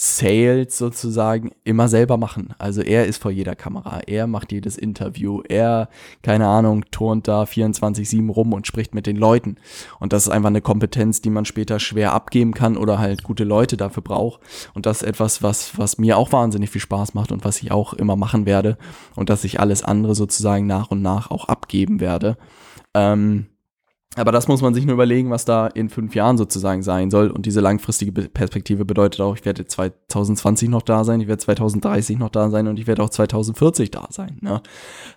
Sales 0.01 0.77
sozusagen 0.77 1.51
immer 1.65 1.89
selber 1.89 2.15
machen. 2.15 2.53
Also 2.57 2.81
er 2.81 3.05
ist 3.05 3.21
vor 3.21 3.31
jeder 3.31 3.55
Kamera, 3.55 3.99
er 4.07 4.27
macht 4.27 4.53
jedes 4.53 4.77
Interview, 4.77 5.41
er, 5.49 5.89
keine 6.21 6.47
Ahnung, 6.47 6.85
turnt 6.89 7.27
da 7.27 7.43
24-7 7.43 8.31
rum 8.31 8.53
und 8.53 8.65
spricht 8.65 8.95
mit 8.95 9.07
den 9.07 9.17
Leuten. 9.17 9.57
Und 9.99 10.13
das 10.13 10.23
ist 10.23 10.29
einfach 10.29 10.49
eine 10.49 10.61
Kompetenz, 10.61 11.21
die 11.21 11.29
man 11.29 11.43
später 11.43 11.79
schwer 11.79 12.13
abgeben 12.13 12.53
kann 12.53 12.77
oder 12.77 12.97
halt 12.97 13.23
gute 13.23 13.43
Leute 13.43 13.75
dafür 13.75 14.01
braucht. 14.01 14.39
Und 14.73 14.85
das 14.85 15.01
ist 15.01 15.07
etwas, 15.07 15.43
was, 15.43 15.77
was 15.77 15.97
mir 15.97 16.17
auch 16.17 16.31
wahnsinnig 16.31 16.69
viel 16.69 16.81
Spaß 16.81 17.13
macht 17.13 17.33
und 17.33 17.43
was 17.43 17.61
ich 17.61 17.71
auch 17.71 17.93
immer 17.93 18.15
machen 18.15 18.45
werde. 18.45 18.77
Und 19.15 19.29
dass 19.29 19.43
ich 19.43 19.59
alles 19.59 19.83
andere 19.83 20.15
sozusagen 20.15 20.65
nach 20.65 20.91
und 20.91 21.01
nach 21.01 21.29
auch 21.29 21.49
abgeben 21.49 21.99
werde. 21.99 22.37
Ähm, 22.93 23.48
aber 24.15 24.31
das 24.31 24.47
muss 24.47 24.61
man 24.61 24.73
sich 24.73 24.85
nur 24.85 24.95
überlegen, 24.95 25.29
was 25.29 25.45
da 25.45 25.67
in 25.67 25.87
fünf 25.87 26.15
Jahren 26.15 26.37
sozusagen 26.37 26.81
sein 26.81 27.11
soll. 27.11 27.29
Und 27.29 27.45
diese 27.45 27.61
langfristige 27.61 28.11
Perspektive 28.11 28.83
bedeutet 28.83 29.21
auch, 29.21 29.35
ich 29.35 29.45
werde 29.45 29.65
2020 29.65 30.67
noch 30.67 30.81
da 30.81 31.03
sein, 31.03 31.21
ich 31.21 31.27
werde 31.27 31.41
2030 31.41 32.17
noch 32.17 32.29
da 32.29 32.49
sein 32.49 32.67
und 32.67 32.79
ich 32.79 32.87
werde 32.87 33.03
auch 33.03 33.11
2040 33.11 33.91
da 33.91 34.07
sein. 34.09 34.39
Ne? 34.41 34.61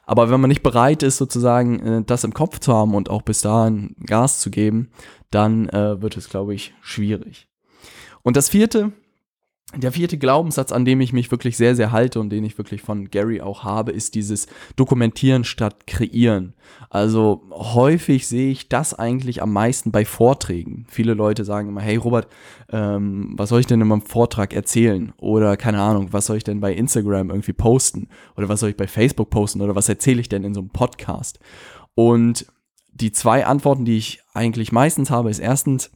Aber 0.04 0.30
wenn 0.30 0.40
man 0.40 0.48
nicht 0.48 0.62
bereit 0.62 1.02
ist, 1.02 1.16
sozusagen 1.16 1.80
äh, 1.80 2.02
das 2.04 2.24
im 2.24 2.34
Kopf 2.34 2.58
zu 2.58 2.74
haben 2.74 2.94
und 2.94 3.08
auch 3.08 3.22
bis 3.22 3.40
dahin 3.40 3.96
Gas 4.04 4.40
zu 4.40 4.50
geben, 4.50 4.90
dann 5.30 5.70
äh, 5.70 6.02
wird 6.02 6.18
es, 6.18 6.28
glaube 6.28 6.54
ich, 6.54 6.74
schwierig. 6.82 7.48
Und 8.22 8.36
das 8.36 8.50
vierte, 8.50 8.92
der 9.74 9.92
vierte 9.92 10.18
Glaubenssatz, 10.18 10.70
an 10.70 10.84
dem 10.84 11.00
ich 11.00 11.14
mich 11.14 11.30
wirklich 11.30 11.56
sehr, 11.56 11.74
sehr 11.74 11.92
halte 11.92 12.20
und 12.20 12.28
den 12.28 12.44
ich 12.44 12.58
wirklich 12.58 12.82
von 12.82 13.10
Gary 13.10 13.40
auch 13.40 13.64
habe, 13.64 13.90
ist 13.90 14.14
dieses 14.14 14.46
Dokumentieren 14.76 15.44
statt 15.44 15.86
Kreieren. 15.86 16.52
Also 16.90 17.42
häufig 17.50 18.26
sehe 18.26 18.50
ich 18.50 18.68
das 18.68 18.92
eigentlich 18.92 19.40
am 19.40 19.52
meisten 19.52 19.90
bei 19.90 20.04
Vorträgen. 20.04 20.84
Viele 20.90 21.14
Leute 21.14 21.44
sagen 21.44 21.68
immer, 21.68 21.80
hey 21.80 21.96
Robert, 21.96 22.28
ähm, 22.70 23.32
was 23.36 23.48
soll 23.48 23.60
ich 23.60 23.66
denn 23.66 23.80
in 23.80 23.88
meinem 23.88 24.02
Vortrag 24.02 24.52
erzählen? 24.52 25.14
Oder 25.16 25.56
keine 25.56 25.80
Ahnung, 25.80 26.08
was 26.12 26.26
soll 26.26 26.36
ich 26.36 26.44
denn 26.44 26.60
bei 26.60 26.74
Instagram 26.74 27.30
irgendwie 27.30 27.54
posten? 27.54 28.08
Oder 28.36 28.50
was 28.50 28.60
soll 28.60 28.70
ich 28.70 28.76
bei 28.76 28.86
Facebook 28.86 29.30
posten? 29.30 29.62
Oder 29.62 29.74
was 29.74 29.88
erzähle 29.88 30.20
ich 30.20 30.28
denn 30.28 30.44
in 30.44 30.52
so 30.52 30.60
einem 30.60 30.70
Podcast? 30.70 31.38
Und 31.94 32.46
die 32.92 33.12
zwei 33.12 33.46
Antworten, 33.46 33.86
die 33.86 33.96
ich 33.96 34.20
eigentlich 34.34 34.70
meistens 34.70 35.10
habe, 35.10 35.30
ist 35.30 35.38
erstens, 35.38 35.90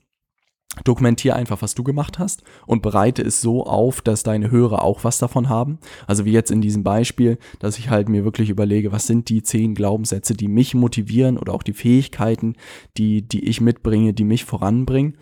Dokumentiere 0.85 1.37
einfach, 1.37 1.63
was 1.63 1.75
du 1.75 1.83
gemacht 1.83 2.19
hast 2.19 2.43
und 2.67 2.83
bereite 2.83 3.23
es 3.23 3.41
so 3.41 3.65
auf, 3.65 4.03
dass 4.03 4.23
deine 4.23 4.51
Hörer 4.51 4.83
auch 4.83 5.05
was 5.05 5.19
davon 5.19 5.49
haben. 5.49 5.79
Also 6.07 6.25
wie 6.25 6.33
jetzt 6.33 6.51
in 6.51 6.61
diesem 6.61 6.85
Beispiel, 6.85 7.39
dass 7.61 7.79
ich 7.79 7.89
halt 7.89 8.09
mir 8.09 8.25
wirklich 8.25 8.51
überlege, 8.51 8.93
was 8.93 9.07
sind 9.07 9.29
die 9.29 9.43
zehn 9.43 9.75
Glaubenssätze, 9.75 10.35
die 10.35 10.49
mich 10.49 10.75
motivieren 10.75 11.39
oder 11.39 11.55
auch 11.55 11.63
die 11.63 11.73
Fähigkeiten, 11.73 12.57
die, 12.99 13.23
die 13.23 13.49
ich 13.49 13.61
mitbringe, 13.61 14.13
die 14.13 14.25
mich 14.25 14.45
voranbringen. 14.45 15.17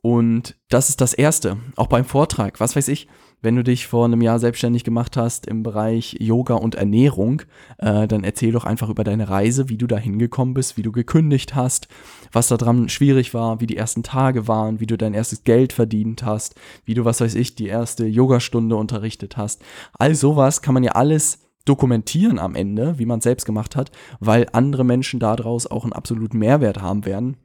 Und 0.00 0.56
das 0.68 0.90
ist 0.90 1.00
das 1.00 1.14
Erste. 1.14 1.56
Auch 1.76 1.86
beim 1.86 2.04
Vortrag, 2.04 2.60
was 2.60 2.76
weiß 2.76 2.88
ich, 2.88 3.08
wenn 3.44 3.56
du 3.56 3.62
dich 3.62 3.86
vor 3.86 4.06
einem 4.06 4.22
Jahr 4.22 4.38
selbstständig 4.38 4.84
gemacht 4.84 5.18
hast 5.18 5.46
im 5.46 5.62
Bereich 5.62 6.16
Yoga 6.18 6.54
und 6.54 6.74
Ernährung, 6.74 7.42
äh, 7.78 8.08
dann 8.08 8.24
erzähl 8.24 8.52
doch 8.52 8.64
einfach 8.64 8.88
über 8.88 9.04
deine 9.04 9.28
Reise, 9.28 9.68
wie 9.68 9.76
du 9.76 9.86
da 9.86 9.98
hingekommen 9.98 10.54
bist, 10.54 10.78
wie 10.78 10.82
du 10.82 10.92
gekündigt 10.92 11.54
hast, 11.54 11.86
was 12.32 12.48
da 12.48 12.56
dran 12.56 12.88
schwierig 12.88 13.34
war, 13.34 13.60
wie 13.60 13.66
die 13.66 13.76
ersten 13.76 14.02
Tage 14.02 14.48
waren, 14.48 14.80
wie 14.80 14.86
du 14.86 14.96
dein 14.96 15.12
erstes 15.12 15.44
Geld 15.44 15.74
verdient 15.74 16.24
hast, 16.24 16.54
wie 16.86 16.94
du, 16.94 17.04
was 17.04 17.20
weiß 17.20 17.34
ich, 17.34 17.54
die 17.54 17.66
erste 17.66 18.06
Yogastunde 18.06 18.76
unterrichtet 18.76 19.36
hast. 19.36 19.62
All 19.92 20.14
sowas 20.14 20.62
kann 20.62 20.72
man 20.72 20.82
ja 20.82 20.92
alles 20.92 21.40
dokumentieren 21.66 22.38
am 22.38 22.54
Ende, 22.54 22.98
wie 22.98 23.06
man 23.06 23.18
es 23.18 23.24
selbst 23.24 23.44
gemacht 23.44 23.76
hat, 23.76 23.92
weil 24.20 24.46
andere 24.52 24.84
Menschen 24.84 25.20
daraus 25.20 25.66
auch 25.66 25.84
einen 25.84 25.92
absoluten 25.92 26.38
Mehrwert 26.38 26.80
haben 26.80 27.04
werden 27.04 27.36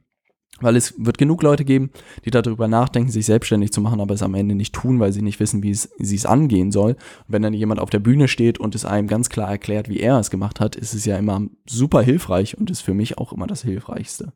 weil 0.60 0.76
es 0.76 0.94
wird 0.98 1.18
genug 1.18 1.42
Leute 1.42 1.64
geben, 1.64 1.90
die 2.24 2.30
darüber 2.30 2.68
nachdenken, 2.68 3.10
sich 3.10 3.26
selbstständig 3.26 3.72
zu 3.72 3.80
machen, 3.80 4.00
aber 4.00 4.14
es 4.14 4.22
am 4.22 4.34
Ende 4.34 4.54
nicht 4.54 4.74
tun, 4.74 5.00
weil 5.00 5.12
sie 5.12 5.22
nicht 5.22 5.40
wissen, 5.40 5.62
wie 5.62 5.70
es, 5.70 5.90
sie 5.98 6.16
es 6.16 6.26
angehen 6.26 6.70
soll. 6.70 6.92
Und 6.92 7.28
wenn 7.28 7.42
dann 7.42 7.54
jemand 7.54 7.80
auf 7.80 7.90
der 7.90 7.98
Bühne 7.98 8.28
steht 8.28 8.58
und 8.58 8.74
es 8.74 8.84
einem 8.84 9.08
ganz 9.08 9.28
klar 9.28 9.48
erklärt, 9.48 9.88
wie 9.88 10.00
er 10.00 10.18
es 10.18 10.30
gemacht 10.30 10.60
hat, 10.60 10.76
ist 10.76 10.94
es 10.94 11.04
ja 11.04 11.16
immer 11.16 11.42
super 11.66 12.02
hilfreich 12.02 12.58
und 12.58 12.70
ist 12.70 12.82
für 12.82 12.94
mich 12.94 13.18
auch 13.18 13.32
immer 13.32 13.46
das 13.46 13.62
Hilfreichste. 13.62 14.32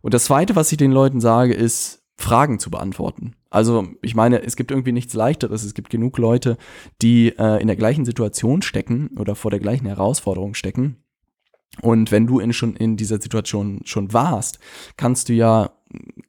Und 0.00 0.14
das 0.14 0.24
Zweite, 0.24 0.54
was 0.56 0.70
ich 0.70 0.78
den 0.78 0.92
Leuten 0.92 1.20
sage, 1.20 1.54
ist, 1.54 2.02
Fragen 2.20 2.58
zu 2.58 2.70
beantworten. 2.70 3.34
Also 3.48 3.86
ich 4.02 4.16
meine, 4.16 4.42
es 4.42 4.56
gibt 4.56 4.72
irgendwie 4.72 4.92
nichts 4.92 5.14
leichteres. 5.14 5.62
Es 5.62 5.74
gibt 5.74 5.88
genug 5.88 6.18
Leute, 6.18 6.58
die 7.00 7.28
äh, 7.28 7.60
in 7.60 7.68
der 7.68 7.76
gleichen 7.76 8.04
Situation 8.04 8.60
stecken 8.62 9.10
oder 9.18 9.36
vor 9.36 9.52
der 9.52 9.60
gleichen 9.60 9.86
Herausforderung 9.86 10.54
stecken 10.54 10.96
und 11.82 12.10
wenn 12.10 12.26
du 12.26 12.40
in, 12.40 12.52
schon 12.52 12.74
in 12.74 12.96
dieser 12.96 13.20
Situation 13.20 13.80
schon 13.84 14.12
warst, 14.12 14.58
kannst 14.96 15.28
du 15.28 15.32
ja 15.32 15.70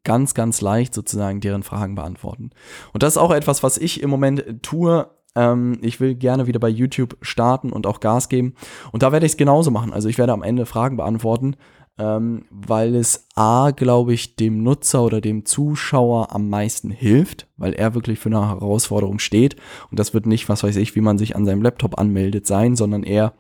ganz, 0.04 0.34
ganz 0.34 0.62
leicht 0.62 0.94
sozusagen 0.94 1.42
deren 1.42 1.64
Fragen 1.64 1.96
beantworten. 1.96 2.52
Und 2.94 3.04
das 3.04 3.14
ist 3.14 3.18
auch 3.18 3.32
etwas, 3.32 3.64
was 3.64 3.78
ich 3.78 4.02
im 4.02 4.10
Moment 4.10 4.62
tue. 4.62 5.10
Ähm, 5.36 5.78
ich 5.82 6.00
will 6.00 6.16
gerne 6.16 6.48
wieder 6.48 6.60
bei 6.60 6.70
YouTube 6.70 7.18
starten 7.22 7.72
und 7.72 7.86
auch 7.86 8.00
Gas 8.00 8.30
geben. 8.30 8.54
Und 8.92 9.04
da 9.04 9.12
werde 9.12 9.26
ich 9.26 9.34
es 9.34 9.38
genauso 9.38 9.72
machen. 9.72 9.94
Also 9.94 10.08
ich 10.08 10.18
werde 10.18 10.34
am 10.34 10.44
Ende 10.44 10.66
Fragen 10.66 10.98
beantworten, 10.98 11.56
ähm, 11.98 12.46
weil 12.50 12.96
es 12.96 13.28
A, 13.36 13.72
glaube 13.72 14.14
ich, 14.14 14.38
dem 14.38 14.64
Nutzer 14.64 15.04
oder 15.04 15.20
dem 15.20 15.46
Zuschauer 15.46 16.34
am 16.34 16.50
meisten 16.50 16.90
hilft, 16.90 17.48
weil 17.58 17.74
er 17.74 17.94
wirklich 17.94 18.20
für 18.20 18.30
eine 18.30 18.48
Herausforderung 18.48 19.20
steht. 19.20 19.58
Und 19.92 20.00
das 20.00 20.14
wird 20.14 20.26
nicht, 20.26 20.48
was 20.48 20.64
weiß 20.64 20.78
ich, 20.78 20.96
wie 20.96 21.02
man 21.02 21.18
sich 21.18 21.36
an 21.36 21.46
seinem 21.46 21.62
Laptop 21.62 22.00
anmeldet 22.00 22.48
sein, 22.48 22.76
sondern 22.76 23.04
eher 23.04 23.34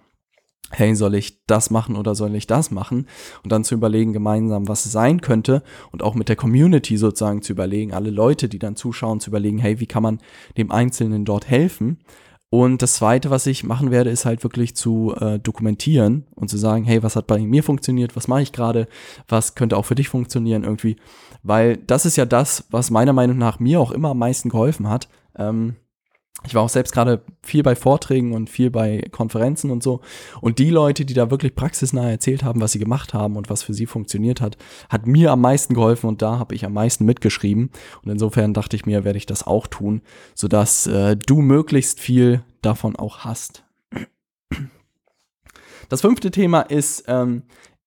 hey, 0.72 0.96
soll 0.96 1.16
ich 1.16 1.46
das 1.46 1.70
machen 1.70 1.96
oder 1.96 2.16
soll 2.16 2.36
ich 2.36 2.48
das 2.48 2.72
machen? 2.72 3.08
Und 3.44 3.52
dann 3.52 3.64
zu 3.64 3.76
überlegen 3.76 4.14
gemeinsam, 4.14 4.68
was 4.68 4.86
es 4.86 4.92
sein 4.92 5.22
könnte 5.22 5.64
und 5.92 6.04
auch 6.04 6.16
mit 6.16 6.30
der 6.30 6.36
Community 6.36 6.98
sozusagen 6.98 7.42
zu 7.42 7.54
überlegen, 7.54 7.94
alle 7.94 8.12
Leute, 8.12 8.50
die 8.50 8.60
dann 8.60 8.76
zuschauen, 8.76 9.20
zu 9.20 9.30
überlegen, 9.30 9.58
hey, 9.58 9.80
wie 9.80 9.88
kann 9.88 10.04
man 10.04 10.20
dem 10.58 10.72
Einzelnen 10.72 11.26
dort 11.26 11.50
helfen? 11.50 12.00
Und 12.52 12.82
das 12.82 12.94
Zweite, 12.94 13.30
was 13.30 13.46
ich 13.46 13.64
machen 13.64 13.92
werde, 13.92 14.10
ist 14.10 14.26
halt 14.26 14.42
wirklich 14.42 14.76
zu 14.76 15.14
äh, 15.20 15.38
dokumentieren 15.38 16.26
und 16.34 16.50
zu 16.50 16.58
sagen, 16.58 16.84
hey, 16.84 17.04
was 17.04 17.16
hat 17.16 17.28
bei 17.28 17.38
mir 17.40 17.62
funktioniert, 17.62 18.16
was 18.16 18.28
mache 18.28 18.42
ich 18.42 18.52
gerade, 18.52 18.88
was 19.28 19.54
könnte 19.54 19.78
auch 19.78 19.86
für 19.86 19.94
dich 19.94 20.10
funktionieren 20.10 20.64
irgendwie, 20.64 20.96
weil 21.44 21.78
das 21.78 22.08
ist 22.08 22.16
ja 22.16 22.26
das, 22.26 22.66
was 22.72 22.90
meiner 22.90 23.14
Meinung 23.14 23.38
nach 23.38 23.60
mir 23.60 23.80
auch 23.80 23.92
immer 23.92 24.10
am 24.10 24.18
meisten 24.18 24.50
geholfen 24.50 24.90
hat. 24.90 25.10
Ähm, 25.38 25.76
ich 26.46 26.56
war 26.56 26.64
auch 26.64 26.70
selbst 26.70 26.94
gerade 26.94 27.22
viel 27.44 27.64
bei 27.64 27.76
Vorträgen 27.76 28.34
und 28.34 28.50
viel 28.50 28.72
bei 28.72 29.04
Konferenzen 29.12 29.72
und 29.72 29.84
so. 29.84 30.02
Und 30.42 30.60
die 30.60 30.70
Leute, 30.70 31.06
die 31.06 31.14
da 31.14 31.30
wirklich 31.32 31.56
praxisnah 31.56 32.10
erzählt 32.10 32.44
haben, 32.44 32.62
was 32.62 32.72
sie 32.72 32.80
gemacht 32.80 33.14
haben 33.14 33.36
und 33.36 33.50
was 33.50 33.64
für 33.64 33.74
sie 33.74 33.86
funktioniert 33.86 34.40
hat, 34.40 34.58
hat 34.90 35.06
mir 35.06 35.32
am 35.32 35.42
meisten 35.42 35.74
geholfen 35.74 36.08
und 36.08 36.22
da 36.22 36.40
habe 36.40 36.56
ich 36.56 36.66
am 36.66 36.74
meisten 36.74 37.06
mitgeschrieben. 37.06 37.72
Und 38.04 38.12
insofern 38.12 38.54
dachte 38.54 38.76
ich 38.76 38.86
mir, 38.86 39.04
werde 39.04 39.18
ich 39.18 39.26
das 39.26 39.46
auch 39.46 39.68
tun, 39.68 40.02
sodass 40.34 40.88
äh, 40.88 41.18
du 41.18 41.42
möglichst 41.42 42.00
viel 42.00 42.44
davon 42.62 42.96
auch 42.96 43.20
hast. 43.20 43.64
Das 45.90 46.02
fünfte 46.02 46.32
Thema 46.32 46.62
ist, 46.62 47.06
ähm, 47.08 47.44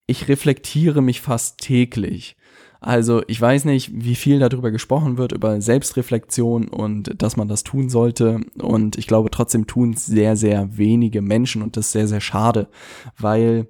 ich 0.06 0.28
reflektiere 0.28 1.00
mich 1.00 1.20
fast 1.20 1.58
täglich. 1.58 2.36
Also 2.82 3.22
ich 3.28 3.40
weiß 3.40 3.64
nicht, 3.64 3.92
wie 3.94 4.16
viel 4.16 4.40
darüber 4.40 4.72
gesprochen 4.72 5.16
wird, 5.16 5.30
über 5.30 5.60
Selbstreflexion 5.60 6.66
und 6.66 7.22
dass 7.22 7.36
man 7.36 7.46
das 7.46 7.62
tun 7.62 7.88
sollte. 7.88 8.40
Und 8.60 8.98
ich 8.98 9.06
glaube, 9.06 9.30
trotzdem 9.30 9.68
tun 9.68 9.92
es 9.92 10.04
sehr, 10.04 10.34
sehr 10.34 10.76
wenige 10.76 11.22
Menschen 11.22 11.62
und 11.62 11.76
das 11.76 11.86
ist 11.86 11.92
sehr, 11.92 12.08
sehr 12.08 12.20
schade, 12.20 12.68
weil 13.16 13.68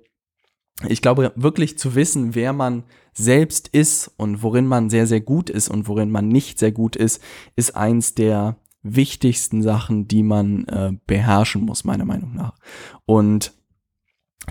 ich 0.88 1.02
glaube, 1.02 1.32
wirklich 1.36 1.78
zu 1.78 1.94
wissen, 1.94 2.34
wer 2.34 2.54
man 2.54 2.84
selbst 3.12 3.68
ist 3.68 4.10
und 4.16 4.42
worin 4.42 4.66
man 4.66 4.88
sehr, 4.88 5.06
sehr 5.06 5.20
gut 5.20 5.50
ist 5.50 5.68
und 5.68 5.86
worin 5.88 6.10
man 6.10 6.28
nicht 6.28 6.58
sehr 6.58 6.72
gut 6.72 6.96
ist, 6.96 7.22
ist 7.54 7.76
eins 7.76 8.14
der 8.14 8.56
wichtigsten 8.82 9.62
Sachen, 9.62 10.08
die 10.08 10.22
man 10.22 10.64
äh, 10.64 10.92
beherrschen 11.06 11.66
muss, 11.66 11.84
meiner 11.84 12.06
Meinung 12.06 12.34
nach. 12.34 12.56
Und 13.04 13.52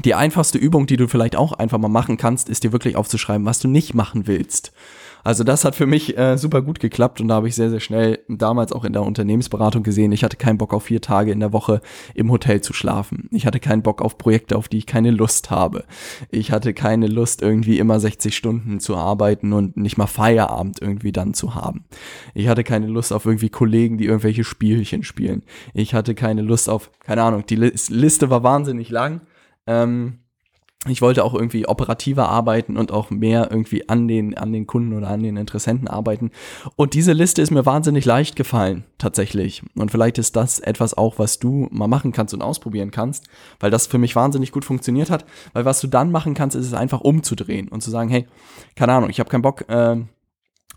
die 0.05 0.15
einfachste 0.15 0.57
Übung, 0.57 0.87
die 0.87 0.97
du 0.97 1.07
vielleicht 1.07 1.35
auch 1.35 1.53
einfach 1.53 1.77
mal 1.77 1.89
machen 1.89 2.17
kannst, 2.17 2.49
ist 2.49 2.63
dir 2.63 2.71
wirklich 2.71 2.95
aufzuschreiben, 2.95 3.45
was 3.45 3.59
du 3.59 3.67
nicht 3.67 3.93
machen 3.93 4.25
willst. 4.25 4.71
Also 5.23 5.43
das 5.43 5.65
hat 5.65 5.75
für 5.75 5.85
mich 5.85 6.17
äh, 6.17 6.37
super 6.37 6.61
gut 6.61 6.79
geklappt 6.79 7.21
und 7.21 7.27
da 7.27 7.35
habe 7.35 7.47
ich 7.47 7.55
sehr, 7.55 7.69
sehr 7.69 7.79
schnell 7.79 8.19
damals 8.27 8.71
auch 8.71 8.83
in 8.83 8.93
der 8.93 9.03
Unternehmensberatung 9.03 9.83
gesehen, 9.83 10.11
ich 10.11 10.23
hatte 10.23 10.37
keinen 10.37 10.57
Bock 10.57 10.73
auf 10.73 10.85
vier 10.85 11.01
Tage 11.01 11.31
in 11.31 11.39
der 11.39 11.53
Woche 11.53 11.81
im 12.15 12.31
Hotel 12.31 12.61
zu 12.61 12.73
schlafen. 12.73 13.27
Ich 13.31 13.45
hatte 13.45 13.59
keinen 13.59 13.83
Bock 13.83 14.01
auf 14.01 14.17
Projekte, 14.17 14.57
auf 14.57 14.67
die 14.67 14.79
ich 14.79 14.87
keine 14.87 15.11
Lust 15.11 15.51
habe. 15.51 15.83
Ich 16.31 16.51
hatte 16.51 16.73
keine 16.73 17.07
Lust, 17.07 17.41
irgendwie 17.41 17.77
immer 17.77 17.99
60 17.99 18.35
Stunden 18.35 18.79
zu 18.79 18.95
arbeiten 18.95 19.53
und 19.53 19.77
nicht 19.77 19.97
mal 19.97 20.07
Feierabend 20.07 20.81
irgendwie 20.81 21.11
dann 21.11 21.33
zu 21.33 21.53
haben. 21.53 21.85
Ich 22.33 22.47
hatte 22.47 22.63
keine 22.63 22.87
Lust 22.87 23.13
auf 23.13 23.25
irgendwie 23.25 23.49
Kollegen, 23.49 23.97
die 23.97 24.05
irgendwelche 24.05 24.43
Spielchen 24.43 25.03
spielen. 25.03 25.43
Ich 25.73 25.93
hatte 25.93 26.15
keine 26.15 26.41
Lust 26.41 26.67
auf, 26.67 26.89
keine 27.05 27.21
Ahnung, 27.21 27.45
die 27.45 27.55
Liste 27.55 28.29
war 28.31 28.41
wahnsinnig 28.43 28.89
lang 28.89 29.21
ähm, 29.67 30.19
ich 30.87 31.03
wollte 31.03 31.23
auch 31.23 31.35
irgendwie 31.35 31.67
operativer 31.67 32.27
arbeiten 32.29 32.75
und 32.75 32.91
auch 32.91 33.11
mehr 33.11 33.49
irgendwie 33.51 33.87
an 33.87 34.07
den, 34.07 34.35
an 34.35 34.51
den 34.51 34.65
Kunden 34.65 34.93
oder 34.93 35.09
an 35.09 35.21
den 35.21 35.37
Interessenten 35.37 35.87
arbeiten. 35.87 36.31
Und 36.75 36.95
diese 36.95 37.13
Liste 37.13 37.43
ist 37.43 37.51
mir 37.51 37.67
wahnsinnig 37.67 38.03
leicht 38.03 38.35
gefallen, 38.35 38.83
tatsächlich. 38.97 39.61
Und 39.75 39.91
vielleicht 39.91 40.17
ist 40.17 40.35
das 40.35 40.59
etwas 40.59 40.97
auch, 40.97 41.19
was 41.19 41.37
du 41.37 41.67
mal 41.69 41.87
machen 41.87 42.13
kannst 42.13 42.33
und 42.33 42.41
ausprobieren 42.41 42.89
kannst, 42.89 43.27
weil 43.59 43.69
das 43.69 43.85
für 43.85 43.99
mich 43.99 44.15
wahnsinnig 44.15 44.51
gut 44.51 44.65
funktioniert 44.65 45.11
hat. 45.11 45.23
Weil 45.53 45.65
was 45.65 45.81
du 45.81 45.87
dann 45.87 46.09
machen 46.09 46.33
kannst, 46.33 46.55
ist 46.55 46.65
es 46.65 46.73
einfach 46.73 47.01
umzudrehen 47.01 47.67
und 47.67 47.83
zu 47.83 47.91
sagen, 47.91 48.09
hey, 48.09 48.25
keine 48.75 48.93
Ahnung, 48.93 49.11
ich 49.11 49.19
habe 49.19 49.29
keinen 49.29 49.43
Bock, 49.43 49.69
äh, 49.69 49.97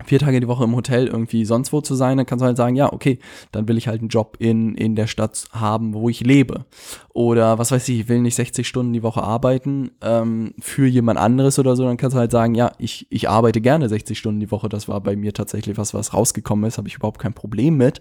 vier 0.04 0.18
Tage 0.18 0.40
die 0.40 0.48
Woche 0.48 0.64
im 0.64 0.74
Hotel 0.74 1.06
irgendwie 1.06 1.44
sonst 1.44 1.72
wo 1.72 1.80
zu 1.80 1.94
sein, 1.94 2.16
dann 2.16 2.26
kannst 2.26 2.42
du 2.42 2.46
halt 2.46 2.56
sagen, 2.56 2.74
ja, 2.74 2.92
okay, 2.92 3.20
dann 3.52 3.68
will 3.68 3.78
ich 3.78 3.86
halt 3.86 4.00
einen 4.00 4.08
Job 4.08 4.36
in, 4.40 4.74
in 4.74 4.96
der 4.96 5.06
Stadt 5.06 5.46
haben, 5.52 5.94
wo 5.94 6.08
ich 6.08 6.20
lebe. 6.20 6.64
Oder 7.10 7.58
was 7.58 7.70
weiß 7.70 7.88
ich, 7.88 8.00
ich 8.00 8.08
will 8.08 8.20
nicht 8.20 8.34
60 8.34 8.66
Stunden 8.66 8.92
die 8.92 9.04
Woche 9.04 9.22
arbeiten 9.22 9.92
ähm, 10.02 10.54
für 10.58 10.86
jemand 10.86 11.20
anderes 11.20 11.58
oder 11.60 11.76
so, 11.76 11.84
dann 11.84 11.96
kannst 11.96 12.16
du 12.16 12.18
halt 12.18 12.32
sagen, 12.32 12.56
ja, 12.56 12.72
ich, 12.78 13.06
ich 13.10 13.28
arbeite 13.28 13.60
gerne 13.60 13.88
60 13.88 14.18
Stunden 14.18 14.40
die 14.40 14.50
Woche. 14.50 14.68
Das 14.68 14.88
war 14.88 15.00
bei 15.00 15.14
mir 15.14 15.32
tatsächlich 15.32 15.78
was, 15.78 15.94
was 15.94 16.12
rausgekommen 16.12 16.66
ist, 16.66 16.78
habe 16.78 16.88
ich 16.88 16.96
überhaupt 16.96 17.20
kein 17.20 17.34
Problem 17.34 17.76
mit. 17.76 18.00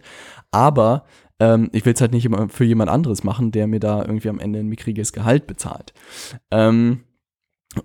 Aber 0.52 1.06
ähm, 1.40 1.70
ich 1.74 1.86
will 1.86 1.94
es 1.94 2.02
halt 2.02 2.12
nicht 2.12 2.26
immer 2.26 2.50
für 2.50 2.66
jemand 2.66 2.90
anderes 2.90 3.24
machen, 3.24 3.52
der 3.52 3.68
mir 3.68 3.80
da 3.80 4.02
irgendwie 4.02 4.30
am 4.30 4.40
Ende 4.40 4.60
ein 4.60 4.68
mickriges 4.68 5.14
Gehalt 5.14 5.46
bezahlt. 5.46 5.94
Ähm, 6.50 7.04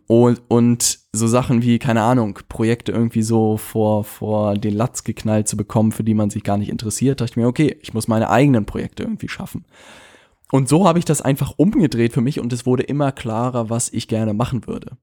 und, 0.07 0.43
und 0.49 0.98
so 1.13 1.27
Sachen 1.27 1.63
wie, 1.63 1.79
keine 1.79 2.03
Ahnung, 2.03 2.39
Projekte 2.49 2.93
irgendwie 2.93 3.23
so 3.23 3.57
vor, 3.57 4.05
vor 4.05 4.55
den 4.55 4.75
Latz 4.75 5.05
geknallt 5.05 5.49
zu 5.49 5.57
bekommen, 5.57 5.93
für 5.93 6.05
die 6.05 6.15
man 6.15 6.31
sich 6.31 6.45
gar 6.45 6.59
nicht 6.59 6.69
interessiert, 6.69 7.21
dachte 7.21 7.33
ich 7.33 7.37
mir, 7.37 7.47
okay, 7.47 7.79
ich 7.81 7.95
muss 7.95 8.09
meine 8.09 8.31
eigenen 8.31 8.67
Projekte 8.67 9.05
irgendwie 9.05 9.29
schaffen. 9.29 9.65
Und 10.51 10.69
so 10.69 10.87
habe 10.87 10.99
ich 10.99 11.05
das 11.05 11.21
einfach 11.21 11.53
umgedreht 11.59 12.15
für 12.15 12.23
mich 12.23 12.41
und 12.41 12.53
es 12.55 12.65
wurde 12.65 12.83
immer 12.83 13.13
klarer, 13.13 13.69
was 13.69 13.93
ich 13.93 14.09
gerne 14.09 14.33
machen 14.33 14.67
würde. 14.67 14.97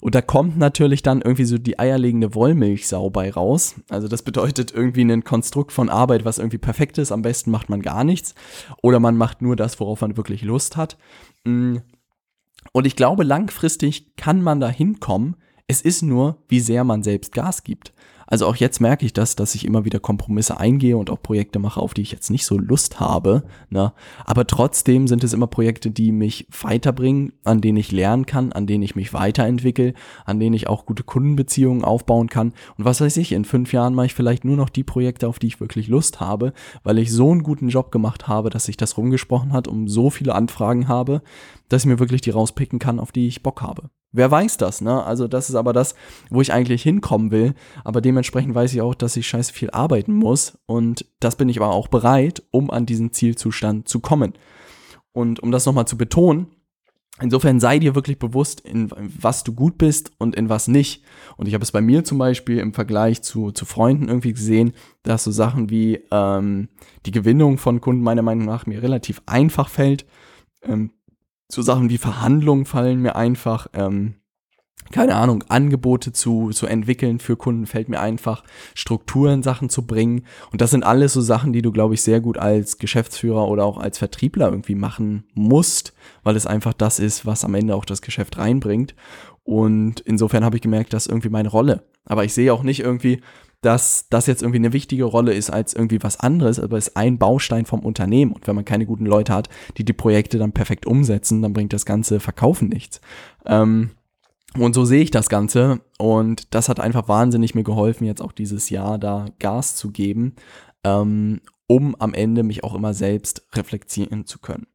Und 0.00 0.14
da 0.14 0.22
kommt 0.22 0.56
natürlich 0.56 1.02
dann 1.02 1.22
irgendwie 1.22 1.44
so 1.44 1.58
die 1.58 1.78
eierlegende 1.78 2.36
Wollmilchsau 2.36 3.10
bei 3.10 3.32
raus. 3.32 3.74
Also 3.88 4.06
das 4.06 4.22
bedeutet 4.22 4.72
irgendwie 4.72 5.02
ein 5.02 5.24
Konstrukt 5.24 5.72
von 5.72 5.88
Arbeit, 5.88 6.24
was 6.24 6.38
irgendwie 6.38 6.58
perfekt 6.58 6.98
ist. 6.98 7.10
Am 7.10 7.22
besten 7.22 7.50
macht 7.50 7.68
man 7.68 7.82
gar 7.82 8.04
nichts 8.04 8.36
oder 8.80 9.00
man 9.00 9.16
macht 9.16 9.42
nur 9.42 9.56
das, 9.56 9.80
worauf 9.80 10.02
man 10.02 10.16
wirklich 10.16 10.42
Lust 10.42 10.76
hat. 10.76 10.96
Mm, 11.44 11.78
und 12.70 12.86
ich 12.86 12.94
glaube, 12.94 13.24
langfristig 13.24 14.14
kann 14.14 14.40
man 14.40 14.60
da 14.60 14.68
hinkommen. 14.68 15.36
Es 15.72 15.80
ist 15.80 16.02
nur, 16.02 16.36
wie 16.50 16.60
sehr 16.60 16.84
man 16.84 17.02
selbst 17.02 17.32
Gas 17.32 17.64
gibt. 17.64 17.94
Also 18.26 18.46
auch 18.46 18.56
jetzt 18.56 18.82
merke 18.82 19.06
ich 19.06 19.14
das, 19.14 19.36
dass 19.36 19.54
ich 19.54 19.64
immer 19.64 19.86
wieder 19.86 20.00
Kompromisse 20.00 20.60
eingehe 20.60 20.98
und 20.98 21.08
auch 21.08 21.22
Projekte 21.22 21.58
mache, 21.58 21.80
auf 21.80 21.94
die 21.94 22.02
ich 22.02 22.12
jetzt 22.12 22.30
nicht 22.30 22.44
so 22.44 22.58
Lust 22.58 23.00
habe. 23.00 23.44
Ne? 23.70 23.94
Aber 24.26 24.46
trotzdem 24.46 25.08
sind 25.08 25.24
es 25.24 25.32
immer 25.32 25.46
Projekte, 25.46 25.90
die 25.90 26.12
mich 26.12 26.46
weiterbringen, 26.60 27.32
an 27.44 27.62
denen 27.62 27.78
ich 27.78 27.90
lernen 27.90 28.26
kann, 28.26 28.52
an 28.52 28.66
denen 28.66 28.82
ich 28.82 28.96
mich 28.96 29.14
weiterentwickle, 29.14 29.94
an 30.26 30.38
denen 30.38 30.54
ich 30.54 30.68
auch 30.68 30.84
gute 30.84 31.04
Kundenbeziehungen 31.04 31.84
aufbauen 31.84 32.28
kann. 32.28 32.52
Und 32.76 32.84
was 32.84 33.00
weiß 33.00 33.16
ich, 33.16 33.32
in 33.32 33.46
fünf 33.46 33.72
Jahren 33.72 33.94
mache 33.94 34.06
ich 34.06 34.14
vielleicht 34.14 34.44
nur 34.44 34.58
noch 34.58 34.68
die 34.68 34.84
Projekte, 34.84 35.26
auf 35.26 35.38
die 35.38 35.46
ich 35.46 35.58
wirklich 35.58 35.88
Lust 35.88 36.20
habe, 36.20 36.52
weil 36.82 36.98
ich 36.98 37.10
so 37.10 37.30
einen 37.30 37.44
guten 37.44 37.70
Job 37.70 37.90
gemacht 37.90 38.28
habe, 38.28 38.50
dass 38.50 38.64
sich 38.64 38.76
das 38.76 38.98
rumgesprochen 38.98 39.54
hat, 39.54 39.68
um 39.68 39.88
so 39.88 40.10
viele 40.10 40.34
Anfragen 40.34 40.86
habe, 40.86 41.22
dass 41.70 41.84
ich 41.84 41.86
mir 41.86 41.98
wirklich 41.98 42.20
die 42.20 42.28
rauspicken 42.28 42.78
kann, 42.78 43.00
auf 43.00 43.10
die 43.10 43.26
ich 43.26 43.42
Bock 43.42 43.62
habe. 43.62 43.88
Wer 44.12 44.30
weiß 44.30 44.58
das, 44.58 44.82
ne? 44.82 45.02
Also 45.02 45.26
das 45.26 45.48
ist 45.48 45.54
aber 45.54 45.72
das, 45.72 45.94
wo 46.28 46.42
ich 46.42 46.52
eigentlich 46.52 46.82
hinkommen 46.82 47.30
will. 47.30 47.54
Aber 47.82 48.00
dementsprechend 48.00 48.54
weiß 48.54 48.74
ich 48.74 48.82
auch, 48.82 48.94
dass 48.94 49.16
ich 49.16 49.26
scheiße 49.26 49.52
viel 49.52 49.70
arbeiten 49.70 50.12
muss. 50.12 50.58
Und 50.66 51.06
das 51.20 51.36
bin 51.36 51.48
ich 51.48 51.58
aber 51.60 51.72
auch 51.72 51.88
bereit, 51.88 52.42
um 52.50 52.70
an 52.70 52.84
diesen 52.86 53.12
Zielzustand 53.12 53.88
zu 53.88 54.00
kommen. 54.00 54.34
Und 55.12 55.40
um 55.40 55.50
das 55.50 55.66
nochmal 55.66 55.86
zu 55.86 55.96
betonen, 55.96 56.48
Insofern 57.20 57.60
sei 57.60 57.78
dir 57.78 57.94
wirklich 57.94 58.18
bewusst, 58.18 58.60
in 58.60 58.90
was 58.96 59.44
du 59.44 59.52
gut 59.52 59.76
bist 59.76 60.12
und 60.18 60.34
in 60.34 60.48
was 60.48 60.66
nicht. 60.66 61.04
Und 61.36 61.46
ich 61.46 61.52
habe 61.52 61.62
es 61.62 61.70
bei 61.70 61.82
mir 61.82 62.04
zum 62.04 62.16
Beispiel 62.16 62.58
im 62.58 62.72
Vergleich 62.72 63.22
zu, 63.22 63.52
zu 63.52 63.66
Freunden 63.66 64.08
irgendwie 64.08 64.32
gesehen, 64.32 64.72
dass 65.02 65.24
so 65.24 65.30
Sachen 65.30 65.68
wie 65.68 66.00
ähm, 66.10 66.68
die 67.04 67.10
Gewinnung 67.10 67.58
von 67.58 67.82
Kunden 67.82 68.02
meiner 68.02 68.22
Meinung 68.22 68.46
nach 68.46 68.64
mir 68.66 68.82
relativ 68.82 69.20
einfach 69.26 69.68
fällt. 69.68 70.06
Ähm, 70.62 70.90
so 71.52 71.60
Sachen 71.60 71.90
wie 71.90 71.98
Verhandlungen 71.98 72.64
fallen 72.64 73.00
mir 73.00 73.14
einfach. 73.14 73.66
Ähm, 73.74 74.14
keine 74.90 75.14
Ahnung, 75.14 75.44
Angebote 75.48 76.12
zu, 76.12 76.50
zu 76.50 76.66
entwickeln 76.66 77.18
für 77.18 77.36
Kunden 77.36 77.66
fällt 77.66 77.88
mir 77.88 78.00
einfach, 78.00 78.42
Strukturen, 78.74 79.42
Sachen 79.42 79.68
zu 79.68 79.86
bringen. 79.86 80.24
Und 80.50 80.60
das 80.60 80.70
sind 80.70 80.82
alles 80.82 81.12
so 81.12 81.20
Sachen, 81.20 81.52
die 81.52 81.62
du, 81.62 81.70
glaube 81.70 81.94
ich, 81.94 82.02
sehr 82.02 82.20
gut 82.20 82.36
als 82.36 82.78
Geschäftsführer 82.78 83.48
oder 83.48 83.64
auch 83.64 83.78
als 83.78 83.98
Vertriebler 83.98 84.50
irgendwie 84.50 84.74
machen 84.74 85.24
musst, 85.34 85.94
weil 86.24 86.36
es 86.36 86.46
einfach 86.46 86.72
das 86.72 86.98
ist, 86.98 87.26
was 87.26 87.44
am 87.44 87.54
Ende 87.54 87.76
auch 87.76 87.84
das 87.84 88.02
Geschäft 88.02 88.38
reinbringt. 88.38 88.94
Und 89.44 90.00
insofern 90.00 90.44
habe 90.44 90.56
ich 90.56 90.62
gemerkt, 90.62 90.92
das 90.92 91.06
ist 91.06 91.10
irgendwie 91.10 91.30
meine 91.30 91.48
Rolle. 91.48 91.86
Aber 92.04 92.24
ich 92.24 92.34
sehe 92.34 92.52
auch 92.52 92.62
nicht 92.62 92.80
irgendwie, 92.80 93.20
dass 93.62 94.06
das 94.10 94.26
jetzt 94.26 94.42
irgendwie 94.42 94.58
eine 94.58 94.72
wichtige 94.72 95.04
Rolle 95.04 95.32
ist 95.32 95.50
als 95.50 95.72
irgendwie 95.72 96.02
was 96.02 96.20
anderes, 96.20 96.60
aber 96.60 96.76
es 96.76 96.88
ist 96.88 96.96
ein 96.96 97.16
Baustein 97.18 97.64
vom 97.64 97.80
Unternehmen. 97.80 98.32
Und 98.32 98.46
wenn 98.46 98.56
man 98.56 98.64
keine 98.64 98.86
guten 98.86 99.06
Leute 99.06 99.32
hat, 99.32 99.48
die 99.78 99.84
die 99.84 99.92
Projekte 99.92 100.36
dann 100.36 100.52
perfekt 100.52 100.84
umsetzen, 100.84 101.42
dann 101.42 101.52
bringt 101.52 101.72
das 101.72 101.86
ganze 101.86 102.20
Verkaufen 102.20 102.68
nichts. 102.68 103.00
Ähm, 103.46 103.90
und 104.58 104.74
so 104.74 104.84
sehe 104.84 105.02
ich 105.02 105.12
das 105.12 105.28
Ganze. 105.28 105.80
Und 105.96 106.54
das 106.54 106.68
hat 106.68 106.80
einfach 106.80 107.08
wahnsinnig 107.08 107.54
mir 107.54 107.62
geholfen, 107.62 108.04
jetzt 108.04 108.20
auch 108.20 108.32
dieses 108.32 108.68
Jahr 108.68 108.98
da 108.98 109.26
Gas 109.38 109.76
zu 109.76 109.92
geben, 109.92 110.34
ähm, 110.84 111.40
um 111.68 111.94
am 111.94 112.14
Ende 112.14 112.42
mich 112.42 112.64
auch 112.64 112.74
immer 112.74 112.94
selbst 112.94 113.46
reflektieren 113.54 114.26
zu 114.26 114.40
können. 114.40 114.66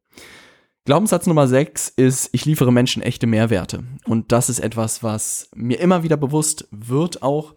Glaubenssatz 0.86 1.26
Nummer 1.26 1.46
6 1.46 1.90
ist, 1.90 2.30
ich 2.32 2.46
liefere 2.46 2.72
Menschen 2.72 3.02
echte 3.02 3.26
Mehrwerte. 3.26 3.84
Und 4.06 4.32
das 4.32 4.48
ist 4.48 4.60
etwas, 4.60 5.02
was 5.02 5.50
mir 5.54 5.78
immer 5.78 6.02
wieder 6.02 6.16
bewusst 6.16 6.66
wird 6.70 7.22
auch, 7.22 7.54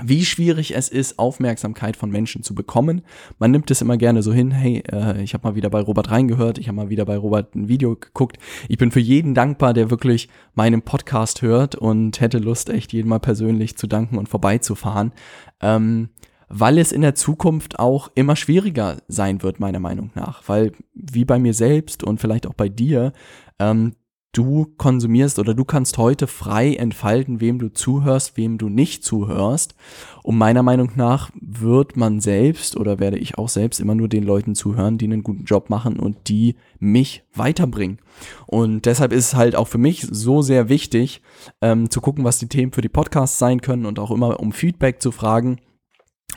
wie 0.00 0.24
schwierig 0.24 0.74
es 0.74 0.88
ist, 0.88 1.18
Aufmerksamkeit 1.18 1.96
von 1.96 2.10
Menschen 2.10 2.42
zu 2.42 2.54
bekommen. 2.54 3.02
Man 3.38 3.50
nimmt 3.50 3.70
es 3.70 3.82
immer 3.82 3.98
gerne 3.98 4.22
so 4.22 4.32
hin, 4.32 4.50
hey, 4.50 4.82
äh, 4.90 5.22
ich 5.22 5.34
habe 5.34 5.46
mal 5.46 5.54
wieder 5.54 5.68
bei 5.68 5.80
Robert 5.80 6.10
reingehört, 6.10 6.58
ich 6.58 6.68
habe 6.68 6.76
mal 6.76 6.88
wieder 6.88 7.04
bei 7.04 7.16
Robert 7.16 7.54
ein 7.54 7.68
Video 7.68 7.96
geguckt. 7.96 8.38
Ich 8.68 8.78
bin 8.78 8.90
für 8.90 9.00
jeden 9.00 9.34
dankbar, 9.34 9.74
der 9.74 9.90
wirklich 9.90 10.28
meinen 10.54 10.82
Podcast 10.82 11.42
hört 11.42 11.74
und 11.74 12.20
hätte 12.20 12.38
Lust, 12.38 12.70
echt 12.70 12.92
jeden 12.92 13.08
mal 13.08 13.20
persönlich 13.20 13.76
zu 13.76 13.86
danken 13.86 14.16
und 14.16 14.30
vorbeizufahren. 14.30 15.12
Ähm, 15.60 16.08
weil 16.54 16.78
es 16.78 16.92
in 16.92 17.00
der 17.00 17.14
Zukunft 17.14 17.78
auch 17.78 18.10
immer 18.14 18.36
schwieriger 18.36 18.98
sein 19.08 19.42
wird, 19.42 19.58
meiner 19.58 19.80
Meinung 19.80 20.10
nach. 20.14 20.42
Weil, 20.46 20.72
wie 20.94 21.24
bei 21.24 21.38
mir 21.38 21.54
selbst 21.54 22.04
und 22.04 22.20
vielleicht 22.20 22.46
auch 22.46 22.54
bei 22.54 22.68
dir, 22.68 23.12
ähm, 23.58 23.94
du 24.32 24.72
konsumierst 24.78 25.38
oder 25.38 25.54
du 25.54 25.64
kannst 25.64 25.98
heute 25.98 26.26
frei 26.26 26.74
entfalten, 26.74 27.40
wem 27.40 27.58
du 27.58 27.68
zuhörst, 27.72 28.36
wem 28.36 28.58
du 28.58 28.68
nicht 28.68 29.04
zuhörst. 29.04 29.74
Und 30.22 30.38
meiner 30.38 30.62
Meinung 30.62 30.92
nach 30.96 31.30
wird 31.40 31.96
man 31.96 32.20
selbst 32.20 32.76
oder 32.76 32.98
werde 32.98 33.18
ich 33.18 33.36
auch 33.36 33.48
selbst 33.48 33.78
immer 33.78 33.94
nur 33.94 34.08
den 34.08 34.24
Leuten 34.24 34.54
zuhören, 34.54 34.96
die 34.96 35.04
einen 35.04 35.22
guten 35.22 35.44
Job 35.44 35.68
machen 35.68 35.98
und 35.98 36.28
die 36.28 36.56
mich 36.78 37.22
weiterbringen. 37.34 37.98
Und 38.46 38.86
deshalb 38.86 39.12
ist 39.12 39.26
es 39.26 39.34
halt 39.34 39.54
auch 39.54 39.68
für 39.68 39.78
mich 39.78 40.06
so 40.10 40.42
sehr 40.42 40.68
wichtig, 40.68 41.20
ähm, 41.60 41.90
zu 41.90 42.00
gucken, 42.00 42.24
was 42.24 42.38
die 42.38 42.48
Themen 42.48 42.72
für 42.72 42.82
die 42.82 42.88
Podcasts 42.88 43.38
sein 43.38 43.60
können 43.60 43.84
und 43.84 43.98
auch 43.98 44.10
immer 44.10 44.40
um 44.40 44.52
Feedback 44.52 45.02
zu 45.02 45.12
fragen 45.12 45.58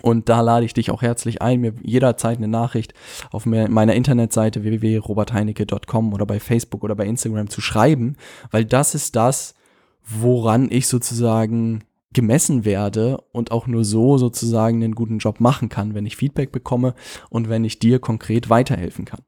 und 0.02 0.30
da 0.30 0.42
lade 0.42 0.66
ich 0.66 0.74
dich 0.74 0.92
auch 0.92 1.02
herzlich 1.02 1.42
ein, 1.42 1.62
mir 1.62 1.74
jederzeit 1.82 2.38
eine 2.38 2.48
Nachricht 2.48 2.94
auf 3.32 3.46
meiner 3.46 3.94
Internetseite 3.94 4.64
www.robertheinecke.com 4.64 6.14
oder 6.14 6.25
bei 6.25 6.40
Facebook 6.40 6.84
oder 6.84 6.96
bei 6.96 7.06
Instagram 7.06 7.50
zu 7.50 7.62
schreiben, 7.62 8.16
weil 8.52 8.66
das 8.66 8.96
ist 8.96 9.16
das, 9.16 9.56
woran 10.04 10.70
ich 10.70 10.88
sozusagen 10.88 11.84
gemessen 12.14 12.66
werde 12.66 13.18
und 13.32 13.52
auch 13.52 13.68
nur 13.68 13.84
so 13.84 14.18
sozusagen 14.18 14.84
einen 14.84 14.96
guten 14.96 15.20
Job 15.20 15.40
machen 15.40 15.70
kann, 15.70 15.94
wenn 15.94 16.06
ich 16.06 16.16
Feedback 16.16 16.52
bekomme 16.52 16.96
und 17.30 17.50
wenn 17.50 17.66
ich 17.66 17.80
dir 17.80 18.00
konkret 18.00 18.50
weiterhelfen 18.50 19.06
kann. 19.06 19.22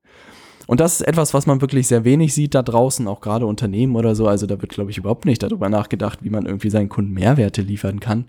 Und 0.67 0.81
das 0.81 0.99
ist 0.99 1.07
etwas, 1.07 1.33
was 1.33 1.47
man 1.47 1.61
wirklich 1.61 1.87
sehr 1.87 2.03
wenig 2.03 2.33
sieht 2.33 2.53
da 2.53 2.61
draußen, 2.61 3.07
auch 3.07 3.21
gerade 3.21 3.45
Unternehmen 3.45 3.95
oder 3.95 4.15
so. 4.15 4.27
Also 4.27 4.45
da 4.45 4.61
wird, 4.61 4.73
glaube 4.73 4.91
ich, 4.91 4.97
überhaupt 4.97 5.25
nicht 5.25 5.41
darüber 5.41 5.69
nachgedacht, 5.69 6.19
wie 6.21 6.29
man 6.29 6.45
irgendwie 6.45 6.69
seinen 6.69 6.89
Kunden 6.89 7.13
Mehrwerte 7.13 7.61
liefern 7.61 8.01
kann. 8.01 8.25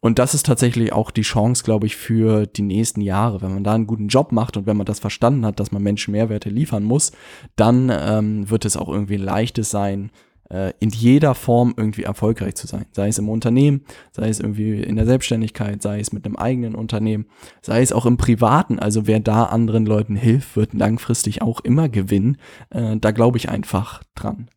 Und 0.00 0.18
das 0.18 0.34
ist 0.34 0.46
tatsächlich 0.46 0.92
auch 0.92 1.10
die 1.10 1.22
Chance, 1.22 1.62
glaube 1.62 1.86
ich, 1.86 1.96
für 1.96 2.46
die 2.46 2.62
nächsten 2.62 3.02
Jahre. 3.02 3.42
Wenn 3.42 3.54
man 3.54 3.62
da 3.62 3.74
einen 3.74 3.86
guten 3.86 4.08
Job 4.08 4.32
macht 4.32 4.56
und 4.56 4.66
wenn 4.66 4.76
man 4.76 4.86
das 4.86 5.00
verstanden 5.00 5.44
hat, 5.44 5.60
dass 5.60 5.70
man 5.70 5.82
Menschen 5.82 6.12
Mehrwerte 6.12 6.48
liefern 6.48 6.82
muss, 6.82 7.12
dann 7.56 7.92
ähm, 7.94 8.50
wird 8.50 8.64
es 8.64 8.76
auch 8.76 8.88
irgendwie 8.88 9.18
leichtes 9.18 9.70
sein, 9.70 10.10
äh, 10.52 10.72
in 10.78 10.90
jeder 10.90 11.34
Form 11.34 11.74
irgendwie 11.76 12.02
erfolgreich 12.02 12.54
zu 12.54 12.66
sein. 12.66 12.84
Sei 12.92 13.08
es 13.08 13.18
im 13.18 13.28
Unternehmen, 13.28 13.82
sei 14.12 14.28
es 14.28 14.38
irgendwie 14.38 14.82
in 14.82 14.96
der 14.96 15.06
Selbstständigkeit, 15.06 15.82
sei 15.82 15.98
es 15.98 16.12
mit 16.12 16.26
einem 16.26 16.36
eigenen 16.36 16.74
Unternehmen, 16.74 17.26
sei 17.62 17.80
es 17.80 17.92
auch 17.92 18.06
im 18.06 18.18
Privaten. 18.18 18.78
Also 18.78 19.06
wer 19.06 19.20
da 19.20 19.44
anderen 19.44 19.86
Leuten 19.86 20.16
hilft, 20.16 20.56
wird 20.56 20.74
langfristig 20.74 21.42
auch 21.42 21.60
immer 21.60 21.88
gewinnen. 21.88 22.36
Äh, 22.70 22.96
da 22.98 23.10
glaube 23.10 23.38
ich 23.38 23.48
einfach 23.48 24.02
dran. 24.14 24.48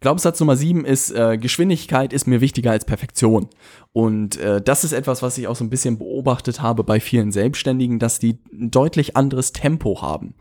Glaubenssatz 0.00 0.40
Nummer 0.40 0.56
sieben 0.56 0.84
ist, 0.84 1.10
äh, 1.10 1.36
Geschwindigkeit 1.36 2.12
ist 2.12 2.26
mir 2.26 2.40
wichtiger 2.40 2.70
als 2.70 2.86
Perfektion. 2.86 3.48
Und 3.92 4.38
äh, 4.38 4.62
das 4.62 4.82
ist 4.82 4.92
etwas, 4.92 5.22
was 5.22 5.36
ich 5.36 5.46
auch 5.46 5.56
so 5.56 5.64
ein 5.64 5.70
bisschen 5.70 5.98
beobachtet 5.98 6.62
habe 6.62 6.84
bei 6.84 7.00
vielen 7.00 7.32
Selbstständigen, 7.32 7.98
dass 7.98 8.18
die 8.18 8.38
ein 8.52 8.70
deutlich 8.70 9.16
anderes 9.16 9.52
Tempo 9.52 10.00
haben. 10.00 10.34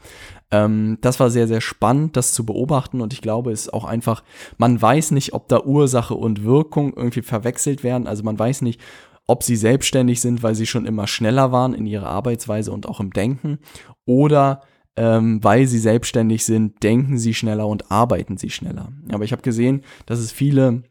Ähm, 0.52 0.98
das 1.02 1.19
war 1.19 1.30
sehr, 1.30 1.48
sehr 1.48 1.62
spannend, 1.62 2.15
das 2.15 2.32
zu 2.32 2.45
beobachten. 2.45 3.02
Und 3.02 3.12
ich 3.12 3.22
glaube, 3.22 3.52
es 3.52 3.63
ist 3.63 3.74
auch 3.74 3.86
einfach, 3.86 4.24
man 4.58 4.82
weiß 4.82 5.12
nicht, 5.12 5.34
ob 5.34 5.50
da 5.50 5.63
Ursache 5.63 6.15
und 6.15 6.43
Wirkung 6.43 6.93
irgendwie 6.95 7.22
verwechselt 7.22 7.84
werden. 7.84 8.08
Also 8.08 8.24
man 8.24 8.39
weiß 8.39 8.62
nicht, 8.62 8.80
ob 9.28 9.43
sie 9.43 9.58
selbstständig 9.58 10.22
sind, 10.22 10.41
weil 10.41 10.56
sie 10.56 10.65
schon 10.65 10.86
immer 10.86 11.06
schneller 11.06 11.52
waren 11.52 11.74
in 11.74 11.86
ihrer 11.86 12.08
Arbeitsweise 12.08 12.72
und 12.72 12.88
auch 12.88 13.00
im 13.00 13.12
Denken. 13.12 13.60
Oder 14.06 14.62
ähm, 14.99 15.41
weil 15.41 15.65
sie 15.65 15.79
selbstständig 15.79 16.43
sind, 16.43 16.83
denken 16.83 17.17
sie 17.17 17.33
schneller 17.33 17.67
und 17.67 17.89
arbeiten 17.89 18.35
sie 18.35 18.49
schneller. 18.49 18.89
Aber 19.13 19.23
ich 19.23 19.31
habe 19.31 19.41
gesehen, 19.41 19.81
dass 20.05 20.19
es 20.19 20.33
viele 20.33 20.83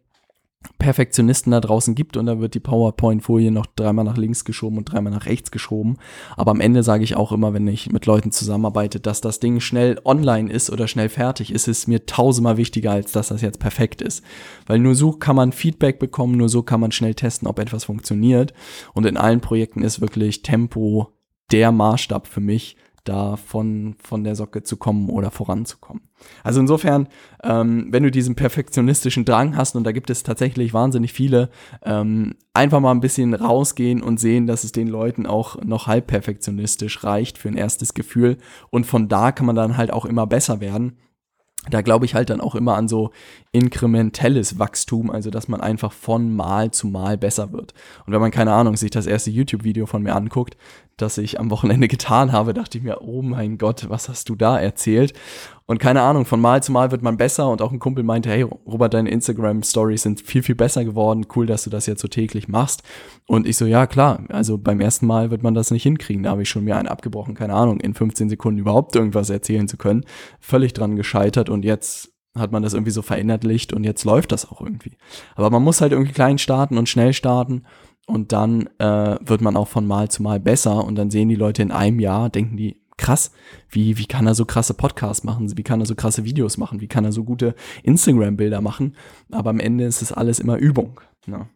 Perfektionisten 0.78 1.52
da 1.52 1.60
draußen 1.60 1.94
gibt 1.94 2.16
und 2.16 2.24
da 2.24 2.40
wird 2.40 2.54
die 2.54 2.60
PowerPoint-Folie 2.60 3.50
noch 3.50 3.66
dreimal 3.66 4.06
nach 4.06 4.16
links 4.16 4.46
geschoben 4.46 4.78
und 4.78 4.86
dreimal 4.86 5.12
nach 5.12 5.26
rechts 5.26 5.50
geschoben. 5.50 5.98
Aber 6.38 6.52
am 6.52 6.60
Ende 6.62 6.82
sage 6.82 7.04
ich 7.04 7.16
auch 7.16 7.32
immer, 7.32 7.52
wenn 7.52 7.68
ich 7.68 7.92
mit 7.92 8.06
Leuten 8.06 8.32
zusammenarbeite, 8.32 8.98
dass 8.98 9.20
das 9.20 9.40
Ding 9.40 9.60
schnell 9.60 10.00
online 10.06 10.50
ist 10.50 10.70
oder 10.70 10.88
schnell 10.88 11.10
fertig 11.10 11.52
ist, 11.52 11.68
ist 11.68 11.86
mir 11.86 12.06
tausendmal 12.06 12.56
wichtiger, 12.56 12.92
als 12.92 13.12
dass 13.12 13.28
das 13.28 13.42
jetzt 13.42 13.60
perfekt 13.60 14.00
ist. 14.00 14.24
Weil 14.66 14.78
nur 14.78 14.94
so 14.94 15.12
kann 15.12 15.36
man 15.36 15.52
Feedback 15.52 15.98
bekommen, 15.98 16.38
nur 16.38 16.48
so 16.48 16.62
kann 16.62 16.80
man 16.80 16.92
schnell 16.92 17.14
testen, 17.14 17.46
ob 17.46 17.58
etwas 17.58 17.84
funktioniert. 17.84 18.54
Und 18.94 19.04
in 19.04 19.18
allen 19.18 19.42
Projekten 19.42 19.82
ist 19.82 20.00
wirklich 20.00 20.40
Tempo 20.40 21.12
der 21.52 21.72
Maßstab 21.72 22.26
für 22.26 22.40
mich, 22.40 22.76
da 23.08 23.36
von, 23.36 23.96
von 24.02 24.24
der 24.24 24.34
Socke 24.34 24.62
zu 24.62 24.76
kommen 24.76 25.08
oder 25.08 25.30
voranzukommen. 25.30 26.02
Also 26.42 26.60
insofern, 26.60 27.08
ähm, 27.42 27.88
wenn 27.90 28.02
du 28.02 28.10
diesen 28.10 28.34
perfektionistischen 28.34 29.24
Drang 29.24 29.56
hast, 29.56 29.76
und 29.76 29.84
da 29.84 29.92
gibt 29.92 30.10
es 30.10 30.22
tatsächlich 30.22 30.74
wahnsinnig 30.74 31.12
viele, 31.12 31.50
ähm, 31.82 32.34
einfach 32.54 32.80
mal 32.80 32.90
ein 32.90 33.00
bisschen 33.00 33.34
rausgehen 33.34 34.02
und 34.02 34.18
sehen, 34.20 34.46
dass 34.46 34.64
es 34.64 34.72
den 34.72 34.88
Leuten 34.88 35.26
auch 35.26 35.62
noch 35.62 35.86
halb 35.86 36.08
perfektionistisch 36.08 37.04
reicht 37.04 37.38
für 37.38 37.48
ein 37.48 37.56
erstes 37.56 37.94
Gefühl. 37.94 38.36
Und 38.70 38.84
von 38.84 39.08
da 39.08 39.32
kann 39.32 39.46
man 39.46 39.56
dann 39.56 39.76
halt 39.76 39.92
auch 39.92 40.04
immer 40.04 40.26
besser 40.26 40.60
werden 40.60 40.96
da 41.70 41.82
glaube 41.82 42.06
ich 42.06 42.14
halt 42.14 42.30
dann 42.30 42.40
auch 42.40 42.54
immer 42.54 42.76
an 42.76 42.88
so 42.88 43.10
inkrementelles 43.52 44.58
Wachstum, 44.58 45.10
also 45.10 45.30
dass 45.30 45.48
man 45.48 45.60
einfach 45.60 45.92
von 45.92 46.34
Mal 46.34 46.70
zu 46.70 46.86
Mal 46.86 47.18
besser 47.18 47.52
wird. 47.52 47.74
Und 48.06 48.12
wenn 48.12 48.20
man 48.20 48.30
keine 48.30 48.52
Ahnung 48.52 48.76
sich 48.76 48.90
das 48.90 49.06
erste 49.06 49.30
YouTube-Video 49.30 49.86
von 49.86 50.02
mir 50.02 50.14
anguckt, 50.14 50.56
das 50.98 51.18
ich 51.18 51.40
am 51.40 51.50
Wochenende 51.50 51.88
getan 51.88 52.32
habe, 52.32 52.54
dachte 52.54 52.78
ich 52.78 52.84
mir, 52.84 53.02
oh 53.02 53.22
mein 53.22 53.58
Gott, 53.58 53.86
was 53.88 54.08
hast 54.08 54.28
du 54.28 54.34
da 54.34 54.58
erzählt? 54.58 55.14
Und 55.66 55.78
keine 55.78 56.00
Ahnung, 56.02 56.24
von 56.24 56.40
Mal 56.40 56.62
zu 56.62 56.72
Mal 56.72 56.90
wird 56.90 57.02
man 57.02 57.16
besser 57.16 57.48
und 57.50 57.60
auch 57.60 57.72
ein 57.72 57.78
Kumpel 57.78 58.02
meinte, 58.02 58.30
hey 58.30 58.42
Robert, 58.42 58.94
deine 58.94 59.10
Instagram-Stories 59.10 60.02
sind 60.02 60.20
viel, 60.20 60.42
viel 60.42 60.54
besser 60.54 60.84
geworden, 60.84 61.26
cool, 61.36 61.46
dass 61.46 61.64
du 61.64 61.70
das 61.70 61.86
jetzt 61.86 62.00
so 62.00 62.08
täglich 62.08 62.48
machst. 62.48 62.82
Und 63.26 63.46
ich 63.46 63.56
so, 63.56 63.66
ja 63.66 63.86
klar, 63.86 64.24
also 64.28 64.56
beim 64.56 64.80
ersten 64.80 65.06
Mal 65.06 65.30
wird 65.30 65.42
man 65.42 65.54
das 65.54 65.70
nicht 65.70 65.82
hinkriegen, 65.82 66.22
da 66.22 66.30
habe 66.30 66.42
ich 66.42 66.48
schon 66.48 66.64
mir 66.64 66.76
einen 66.76 66.88
abgebrochen, 66.88 67.34
keine 67.34 67.54
Ahnung, 67.54 67.80
in 67.80 67.94
15 67.94 68.30
Sekunden 68.30 68.60
überhaupt 68.60 68.96
irgendwas 68.96 69.30
erzählen 69.30 69.68
zu 69.68 69.76
können, 69.76 70.04
völlig 70.40 70.72
dran 70.72 70.96
gescheitert 70.96 71.50
und 71.50 71.64
jetzt 71.64 72.12
hat 72.38 72.52
man 72.52 72.62
das 72.62 72.72
irgendwie 72.74 72.92
so 72.92 73.02
verinnerlicht 73.02 73.72
und 73.72 73.84
jetzt 73.84 74.04
läuft 74.04 74.32
das 74.32 74.50
auch 74.50 74.60
irgendwie. 74.60 74.96
Aber 75.34 75.50
man 75.50 75.62
muss 75.62 75.80
halt 75.80 75.92
irgendwie 75.92 76.12
klein 76.12 76.38
starten 76.38 76.78
und 76.78 76.88
schnell 76.88 77.12
starten 77.12 77.64
und 78.08 78.32
dann 78.32 78.68
äh, 78.78 79.16
wird 79.20 79.42
man 79.42 79.56
auch 79.56 79.68
von 79.68 79.86
Mal 79.86 80.10
zu 80.10 80.22
Mal 80.22 80.40
besser 80.40 80.84
und 80.84 80.96
dann 80.96 81.10
sehen 81.10 81.28
die 81.28 81.34
Leute 81.34 81.62
in 81.62 81.70
einem 81.70 82.00
Jahr, 82.00 82.30
denken 82.30 82.56
die, 82.56 82.80
krass, 82.96 83.30
wie, 83.70 83.98
wie 83.98 84.06
kann 84.06 84.26
er 84.26 84.34
so 84.34 84.44
krasse 84.44 84.74
Podcasts 84.74 85.24
machen, 85.24 85.56
wie 85.56 85.62
kann 85.62 85.80
er 85.80 85.86
so 85.86 85.94
krasse 85.94 86.24
Videos 86.24 86.56
machen, 86.56 86.80
wie 86.80 86.88
kann 86.88 87.04
er 87.04 87.12
so 87.12 87.22
gute 87.22 87.54
Instagram-Bilder 87.82 88.60
machen, 88.60 88.96
aber 89.30 89.50
am 89.50 89.60
Ende 89.60 89.84
ist 89.84 90.02
es 90.02 90.10
alles 90.10 90.40
immer 90.40 90.56
Übung. 90.56 91.00
Ne? 91.26 91.48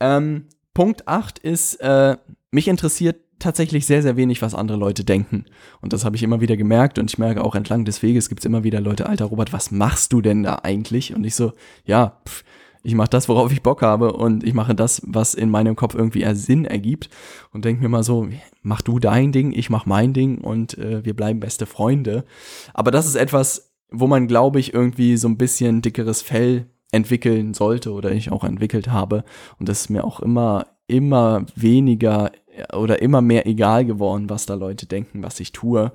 Ähm, 0.00 0.46
Punkt 0.72 1.06
8 1.06 1.38
ist, 1.38 1.74
äh, 1.76 2.16
mich 2.50 2.66
interessiert 2.66 3.16
tatsächlich 3.38 3.86
sehr, 3.86 4.02
sehr 4.02 4.16
wenig, 4.16 4.40
was 4.42 4.54
andere 4.54 4.78
Leute 4.78 5.04
denken. 5.04 5.44
Und 5.80 5.92
das 5.92 6.04
habe 6.04 6.16
ich 6.16 6.22
immer 6.22 6.40
wieder 6.40 6.56
gemerkt 6.56 6.98
und 6.98 7.10
ich 7.10 7.18
merke 7.18 7.44
auch 7.44 7.54
entlang 7.54 7.84
des 7.84 8.02
Weges 8.02 8.28
gibt 8.28 8.40
es 8.40 8.46
immer 8.46 8.64
wieder 8.64 8.80
Leute, 8.80 9.06
alter 9.06 9.26
Robert, 9.26 9.52
was 9.52 9.70
machst 9.70 10.12
du 10.12 10.22
denn 10.22 10.42
da 10.42 10.60
eigentlich? 10.62 11.14
Und 11.14 11.24
ich 11.24 11.34
so, 11.34 11.52
ja, 11.84 12.20
pff, 12.26 12.44
ich 12.88 12.94
mache 12.94 13.10
das, 13.10 13.28
worauf 13.28 13.52
ich 13.52 13.62
Bock 13.62 13.82
habe 13.82 14.14
und 14.14 14.44
ich 14.44 14.54
mache 14.54 14.74
das, 14.74 15.02
was 15.04 15.34
in 15.34 15.50
meinem 15.50 15.76
Kopf 15.76 15.94
irgendwie 15.94 16.24
Sinn 16.34 16.64
ergibt 16.64 17.10
und 17.52 17.66
denke 17.66 17.82
mir 17.82 17.90
mal 17.90 18.02
so, 18.02 18.28
mach 18.62 18.80
du 18.80 18.98
dein 18.98 19.30
Ding, 19.30 19.52
ich 19.52 19.68
mach 19.68 19.84
mein 19.84 20.14
Ding 20.14 20.38
und 20.38 20.78
äh, 20.78 21.04
wir 21.04 21.14
bleiben 21.14 21.38
beste 21.38 21.66
Freunde. 21.66 22.24
Aber 22.72 22.90
das 22.90 23.06
ist 23.06 23.16
etwas, 23.16 23.74
wo 23.90 24.06
man, 24.06 24.26
glaube 24.26 24.58
ich, 24.58 24.72
irgendwie 24.72 25.18
so 25.18 25.28
ein 25.28 25.36
bisschen 25.36 25.82
dickeres 25.82 26.22
Fell 26.22 26.70
entwickeln 26.90 27.52
sollte 27.52 27.92
oder 27.92 28.10
ich 28.10 28.32
auch 28.32 28.42
entwickelt 28.42 28.88
habe. 28.88 29.22
Und 29.58 29.68
das 29.68 29.82
ist 29.82 29.90
mir 29.90 30.04
auch 30.04 30.20
immer, 30.20 30.66
immer 30.86 31.44
weniger 31.54 32.32
oder 32.72 33.02
immer 33.02 33.20
mehr 33.20 33.46
egal 33.46 33.84
geworden, 33.84 34.30
was 34.30 34.46
da 34.46 34.54
Leute 34.54 34.86
denken, 34.86 35.22
was 35.22 35.40
ich 35.40 35.52
tue. 35.52 35.92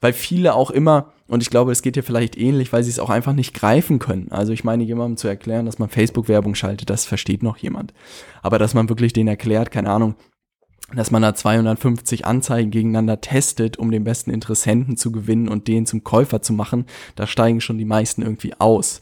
Weil 0.00 0.12
viele 0.12 0.54
auch 0.54 0.70
immer, 0.70 1.12
und 1.28 1.42
ich 1.42 1.50
glaube, 1.50 1.72
es 1.72 1.82
geht 1.82 1.96
dir 1.96 2.02
vielleicht 2.02 2.36
ähnlich, 2.36 2.72
weil 2.72 2.82
sie 2.82 2.90
es 2.90 2.98
auch 2.98 3.10
einfach 3.10 3.32
nicht 3.32 3.54
greifen 3.54 3.98
können. 3.98 4.28
Also 4.30 4.52
ich 4.52 4.64
meine, 4.64 4.84
jemandem 4.84 5.16
zu 5.16 5.28
erklären, 5.28 5.66
dass 5.66 5.78
man 5.78 5.88
Facebook-Werbung 5.88 6.54
schaltet, 6.54 6.90
das 6.90 7.04
versteht 7.04 7.42
noch 7.42 7.56
jemand. 7.56 7.92
Aber 8.42 8.58
dass 8.58 8.74
man 8.74 8.88
wirklich 8.88 9.12
den 9.12 9.28
erklärt, 9.28 9.70
keine 9.70 9.90
Ahnung, 9.90 10.14
dass 10.94 11.10
man 11.10 11.22
da 11.22 11.34
250 11.34 12.26
Anzeigen 12.26 12.70
gegeneinander 12.70 13.20
testet, 13.20 13.76
um 13.76 13.90
den 13.90 14.04
besten 14.04 14.30
Interessenten 14.30 14.96
zu 14.96 15.10
gewinnen 15.10 15.48
und 15.48 15.66
den 15.66 15.84
zum 15.84 16.04
Käufer 16.04 16.42
zu 16.42 16.52
machen, 16.52 16.86
da 17.16 17.26
steigen 17.26 17.60
schon 17.60 17.78
die 17.78 17.84
meisten 17.84 18.22
irgendwie 18.22 18.54
aus. 18.58 19.00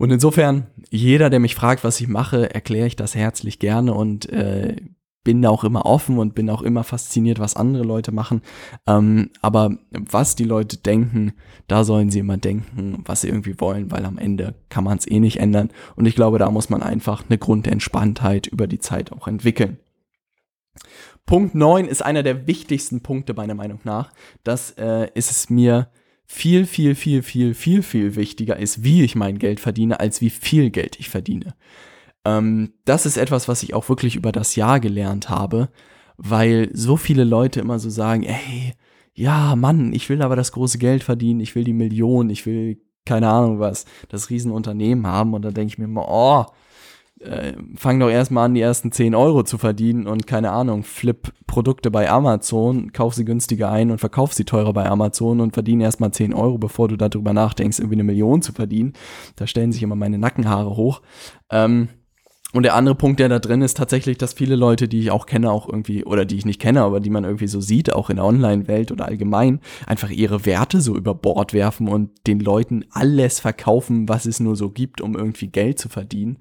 Und 0.00 0.10
insofern, 0.10 0.68
jeder, 0.88 1.28
der 1.28 1.40
mich 1.40 1.54
fragt, 1.54 1.84
was 1.84 2.00
ich 2.00 2.08
mache, 2.08 2.54
erkläre 2.54 2.86
ich 2.86 2.96
das 2.96 3.14
herzlich 3.14 3.58
gerne 3.58 3.92
und 3.92 4.30
äh, 4.30 4.76
bin 5.22 5.42
da 5.42 5.50
auch 5.50 5.64
immer 5.64 5.84
offen 5.84 6.18
und 6.18 6.34
bin 6.34 6.48
auch 6.48 6.62
immer 6.62 6.82
fasziniert, 6.82 7.38
was 7.38 7.56
andere 7.56 7.84
Leute 7.84 8.12
machen. 8.12 8.40
Ähm, 8.86 9.30
aber 9.42 9.76
was 9.90 10.34
die 10.34 10.44
Leute 10.44 10.78
denken, 10.78 11.32
da 11.68 11.84
sollen 11.84 12.10
sie 12.10 12.20
immer 12.20 12.38
denken, 12.38 13.02
was 13.04 13.20
sie 13.20 13.28
irgendwie 13.28 13.60
wollen, 13.60 13.90
weil 13.90 14.04
am 14.04 14.18
Ende 14.18 14.54
kann 14.70 14.84
man 14.84 14.96
es 14.98 15.06
eh 15.06 15.20
nicht 15.20 15.38
ändern. 15.38 15.70
Und 15.96 16.06
ich 16.06 16.14
glaube, 16.14 16.38
da 16.38 16.50
muss 16.50 16.70
man 16.70 16.82
einfach 16.82 17.24
eine 17.28 17.38
Grundentspanntheit 17.38 18.46
über 18.46 18.66
die 18.66 18.78
Zeit 18.78 19.12
auch 19.12 19.28
entwickeln. 19.28 19.78
Punkt 21.26 21.54
9 21.54 21.86
ist 21.86 22.02
einer 22.02 22.22
der 22.22 22.46
wichtigsten 22.46 23.02
Punkte 23.02 23.34
meiner 23.34 23.54
Meinung 23.54 23.80
nach. 23.84 24.12
Das 24.42 24.72
äh, 24.72 25.08
ist 25.14 25.30
es 25.30 25.50
mir 25.50 25.90
viel, 26.26 26.64
viel, 26.64 26.94
viel, 26.94 27.22
viel, 27.22 27.54
viel, 27.54 27.82
viel 27.82 28.16
wichtiger 28.16 28.56
ist, 28.56 28.82
wie 28.84 29.02
ich 29.02 29.16
mein 29.16 29.38
Geld 29.38 29.60
verdiene, 29.60 30.00
als 30.00 30.20
wie 30.20 30.30
viel 30.30 30.70
Geld 30.70 30.98
ich 30.98 31.10
verdiene. 31.10 31.54
Ähm, 32.24 32.74
das 32.84 33.06
ist 33.06 33.16
etwas, 33.16 33.48
was 33.48 33.62
ich 33.62 33.74
auch 33.74 33.88
wirklich 33.88 34.16
über 34.16 34.32
das 34.32 34.56
Jahr 34.56 34.80
gelernt 34.80 35.28
habe, 35.28 35.70
weil 36.16 36.70
so 36.74 36.96
viele 36.96 37.24
Leute 37.24 37.60
immer 37.60 37.78
so 37.78 37.90
sagen, 37.90 38.24
ey, 38.24 38.74
ja, 39.14 39.56
Mann, 39.56 39.92
ich 39.92 40.08
will 40.08 40.22
aber 40.22 40.36
das 40.36 40.52
große 40.52 40.78
Geld 40.78 41.02
verdienen, 41.02 41.40
ich 41.40 41.54
will 41.54 41.64
die 41.64 41.72
Millionen, 41.72 42.30
ich 42.30 42.46
will 42.46 42.80
keine 43.04 43.28
Ahnung 43.28 43.58
was, 43.58 43.86
das 44.08 44.30
Riesenunternehmen 44.30 45.06
haben 45.06 45.34
und 45.34 45.42
dann 45.42 45.54
denke 45.54 45.72
ich 45.72 45.78
mir 45.78 45.86
immer, 45.86 46.06
oh, 46.08 46.46
äh, 47.20 47.52
fang 47.76 48.00
doch 48.00 48.08
erstmal 48.08 48.46
an, 48.46 48.54
die 48.54 48.60
ersten 48.60 48.92
10 48.92 49.14
Euro 49.14 49.42
zu 49.42 49.58
verdienen 49.58 50.06
und 50.06 50.26
keine 50.26 50.52
Ahnung, 50.52 50.84
flip 50.84 51.32
Produkte 51.46 51.90
bei 51.90 52.08
Amazon, 52.08 52.92
kauf 52.92 53.14
sie 53.14 53.24
günstiger 53.24 53.70
ein 53.70 53.90
und 53.90 53.98
verkauf 53.98 54.32
sie 54.32 54.44
teurer 54.44 54.72
bei 54.72 54.86
Amazon 54.88 55.40
und 55.40 55.52
verdiene 55.52 55.84
erstmal 55.84 56.12
10 56.12 56.32
Euro, 56.32 56.56
bevor 56.58 56.88
du 56.88 56.96
darüber 56.96 57.32
nachdenkst, 57.32 57.78
irgendwie 57.78 57.96
eine 57.96 58.04
Million 58.04 58.40
zu 58.40 58.52
verdienen. 58.52 58.94
Da 59.36 59.46
stellen 59.46 59.72
sich 59.72 59.82
immer 59.82 59.96
meine 59.96 60.18
Nackenhaare 60.18 60.76
hoch. 60.76 61.02
Ähm, 61.50 61.88
und 62.52 62.64
der 62.64 62.74
andere 62.74 62.96
Punkt, 62.96 63.20
der 63.20 63.28
da 63.28 63.38
drin 63.38 63.62
ist, 63.62 63.76
tatsächlich, 63.76 64.18
dass 64.18 64.32
viele 64.32 64.56
Leute, 64.56 64.88
die 64.88 65.00
ich 65.00 65.10
auch 65.10 65.26
kenne, 65.26 65.52
auch 65.52 65.68
irgendwie, 65.68 66.04
oder 66.04 66.24
die 66.24 66.36
ich 66.36 66.44
nicht 66.44 66.60
kenne, 66.60 66.82
aber 66.82 66.98
die 66.98 67.10
man 67.10 67.24
irgendwie 67.24 67.46
so 67.46 67.60
sieht, 67.60 67.92
auch 67.92 68.10
in 68.10 68.16
der 68.16 68.24
Online-Welt 68.24 68.90
oder 68.90 69.06
allgemein, 69.06 69.60
einfach 69.86 70.10
ihre 70.10 70.44
Werte 70.46 70.80
so 70.80 70.96
über 70.96 71.14
Bord 71.14 71.52
werfen 71.52 71.86
und 71.86 72.10
den 72.26 72.40
Leuten 72.40 72.84
alles 72.90 73.38
verkaufen, 73.38 74.08
was 74.08 74.26
es 74.26 74.40
nur 74.40 74.56
so 74.56 74.70
gibt, 74.70 75.00
um 75.00 75.14
irgendwie 75.14 75.46
Geld 75.46 75.78
zu 75.78 75.88
verdienen. 75.88 76.38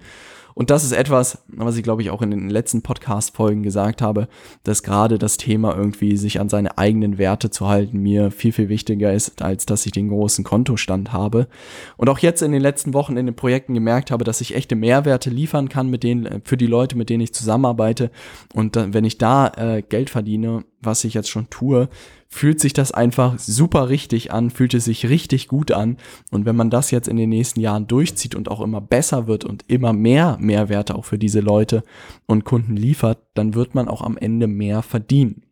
Und 0.60 0.72
das 0.72 0.84
ist 0.84 0.92
etwas, 0.92 1.38
was 1.48 1.78
ich 1.78 1.84
glaube 1.84 2.02
ich 2.02 2.10
auch 2.10 2.22
in 2.22 2.32
den 2.32 2.50
letzten 2.50 2.82
Podcast-Folgen 2.82 3.64
gesagt 3.64 4.02
habe, 4.02 4.28
dass 4.66 4.84
gerade 4.84 5.18
das 5.18 5.38
Thema 5.38 5.74
irgendwie 5.74 6.18
sich 6.18 6.42
an 6.42 6.50
seine 6.50 6.78
eigenen 6.78 7.18
Werte 7.18 7.50
zu 7.50 7.70
halten 7.70 8.00
mir 8.00 8.30
viel, 8.30 8.52
viel 8.52 8.68
wichtiger 8.68 9.14
ist, 9.14 9.42
als 9.42 9.66
dass 9.66 9.86
ich 9.86 9.94
den 9.94 10.10
großen 10.10 10.44
Kontostand 10.44 11.14
habe. 11.14 11.48
Und 11.96 12.10
auch 12.10 12.20
jetzt 12.20 12.42
in 12.42 12.52
den 12.52 12.62
letzten 12.62 12.94
Wochen 12.94 13.16
in 13.16 13.26
den 13.26 13.38
Projekten 13.38 13.74
gemerkt 13.74 14.12
habe, 14.12 14.26
dass 14.26 14.42
ich 14.42 14.54
echte 14.54 14.76
Mehrwerte 14.76 15.30
liefern 15.30 15.70
kann 15.70 15.90
mit 15.90 16.04
denen, 16.04 16.42
für 16.44 16.58
die 16.58 16.68
Leute, 16.68 16.98
mit 16.98 17.10
denen 17.10 17.22
ich 17.22 17.34
zusammenarbeite. 17.34 18.12
Und 18.54 18.76
wenn 18.76 19.06
ich 19.06 19.18
da 19.18 19.48
äh, 19.56 19.82
Geld 19.82 20.10
verdiene, 20.10 20.66
was 20.82 21.04
ich 21.04 21.14
jetzt 21.14 21.30
schon 21.30 21.50
tue, 21.50 21.90
fühlt 22.28 22.60
sich 22.60 22.74
das 22.74 22.92
einfach 22.92 23.38
super 23.40 23.90
richtig 23.90 24.32
an, 24.32 24.50
fühlt 24.52 24.74
es 24.74 24.86
sich 24.86 25.10
richtig 25.10 25.48
gut 25.48 25.72
an. 25.72 25.98
Und 26.32 26.46
wenn 26.46 26.56
man 26.56 26.70
das 26.70 26.92
jetzt 26.92 27.08
in 27.08 27.18
den 27.18 27.30
nächsten 27.30 27.60
Jahren 27.60 27.88
durchzieht 27.88 28.36
und 28.36 28.50
auch 28.50 28.62
immer 28.62 28.82
besser 28.82 29.28
wird 29.28 29.44
und 29.44 29.66
immer 29.68 29.94
mehr 29.94 30.38
Mehrwerte 30.40 30.96
auch 30.96 31.06
für 31.06 31.18
diese 31.18 31.40
Leute 31.40 31.84
und 32.28 32.46
Kunden 32.46 32.76
liefert, 32.76 33.20
dann 33.34 33.56
wird 33.56 33.76
man 33.76 33.88
auch 33.88 34.02
am 34.02 34.18
Ende 34.18 34.48
mehr 34.48 34.84
verdienen. 34.84 35.44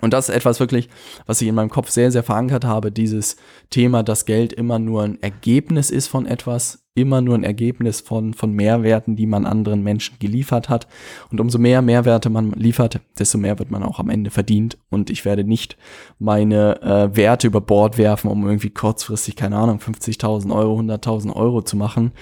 Und 0.00 0.12
das 0.12 0.28
ist 0.28 0.34
etwas 0.34 0.60
wirklich, 0.60 0.88
was 1.26 1.42
ich 1.42 1.48
in 1.48 1.54
meinem 1.54 1.70
Kopf 1.70 1.90
sehr, 1.90 2.12
sehr 2.12 2.22
verankert 2.22 2.64
habe, 2.64 2.92
dieses 2.92 3.36
Thema, 3.70 4.02
dass 4.02 4.26
Geld 4.26 4.52
immer 4.52 4.78
nur 4.78 5.02
ein 5.02 5.20
Ergebnis 5.22 5.90
ist 5.90 6.06
von 6.06 6.24
etwas, 6.24 6.87
immer 7.02 7.20
nur 7.20 7.34
ein 7.34 7.44
Ergebnis 7.44 8.00
von, 8.00 8.34
von 8.34 8.52
Mehrwerten, 8.52 9.16
die 9.16 9.26
man 9.26 9.46
anderen 9.46 9.82
Menschen 9.82 10.18
geliefert 10.18 10.68
hat. 10.68 10.86
Und 11.30 11.40
umso 11.40 11.58
mehr 11.58 11.82
Mehrwerte 11.82 12.30
man 12.30 12.52
liefert, 12.52 13.00
desto 13.18 13.38
mehr 13.38 13.58
wird 13.58 13.70
man 13.70 13.82
auch 13.82 13.98
am 13.98 14.10
Ende 14.10 14.30
verdient. 14.30 14.78
Und 14.90 15.10
ich 15.10 15.24
werde 15.24 15.44
nicht 15.44 15.76
meine 16.18 16.82
äh, 16.82 17.16
Werte 17.16 17.46
über 17.46 17.60
Bord 17.60 17.98
werfen, 17.98 18.30
um 18.30 18.46
irgendwie 18.46 18.70
kurzfristig, 18.70 19.36
keine 19.36 19.56
Ahnung, 19.56 19.78
50.000 19.78 20.54
Euro, 20.54 20.78
100.000 20.80 21.34
Euro 21.34 21.62
zu 21.62 21.76
machen 21.76 22.12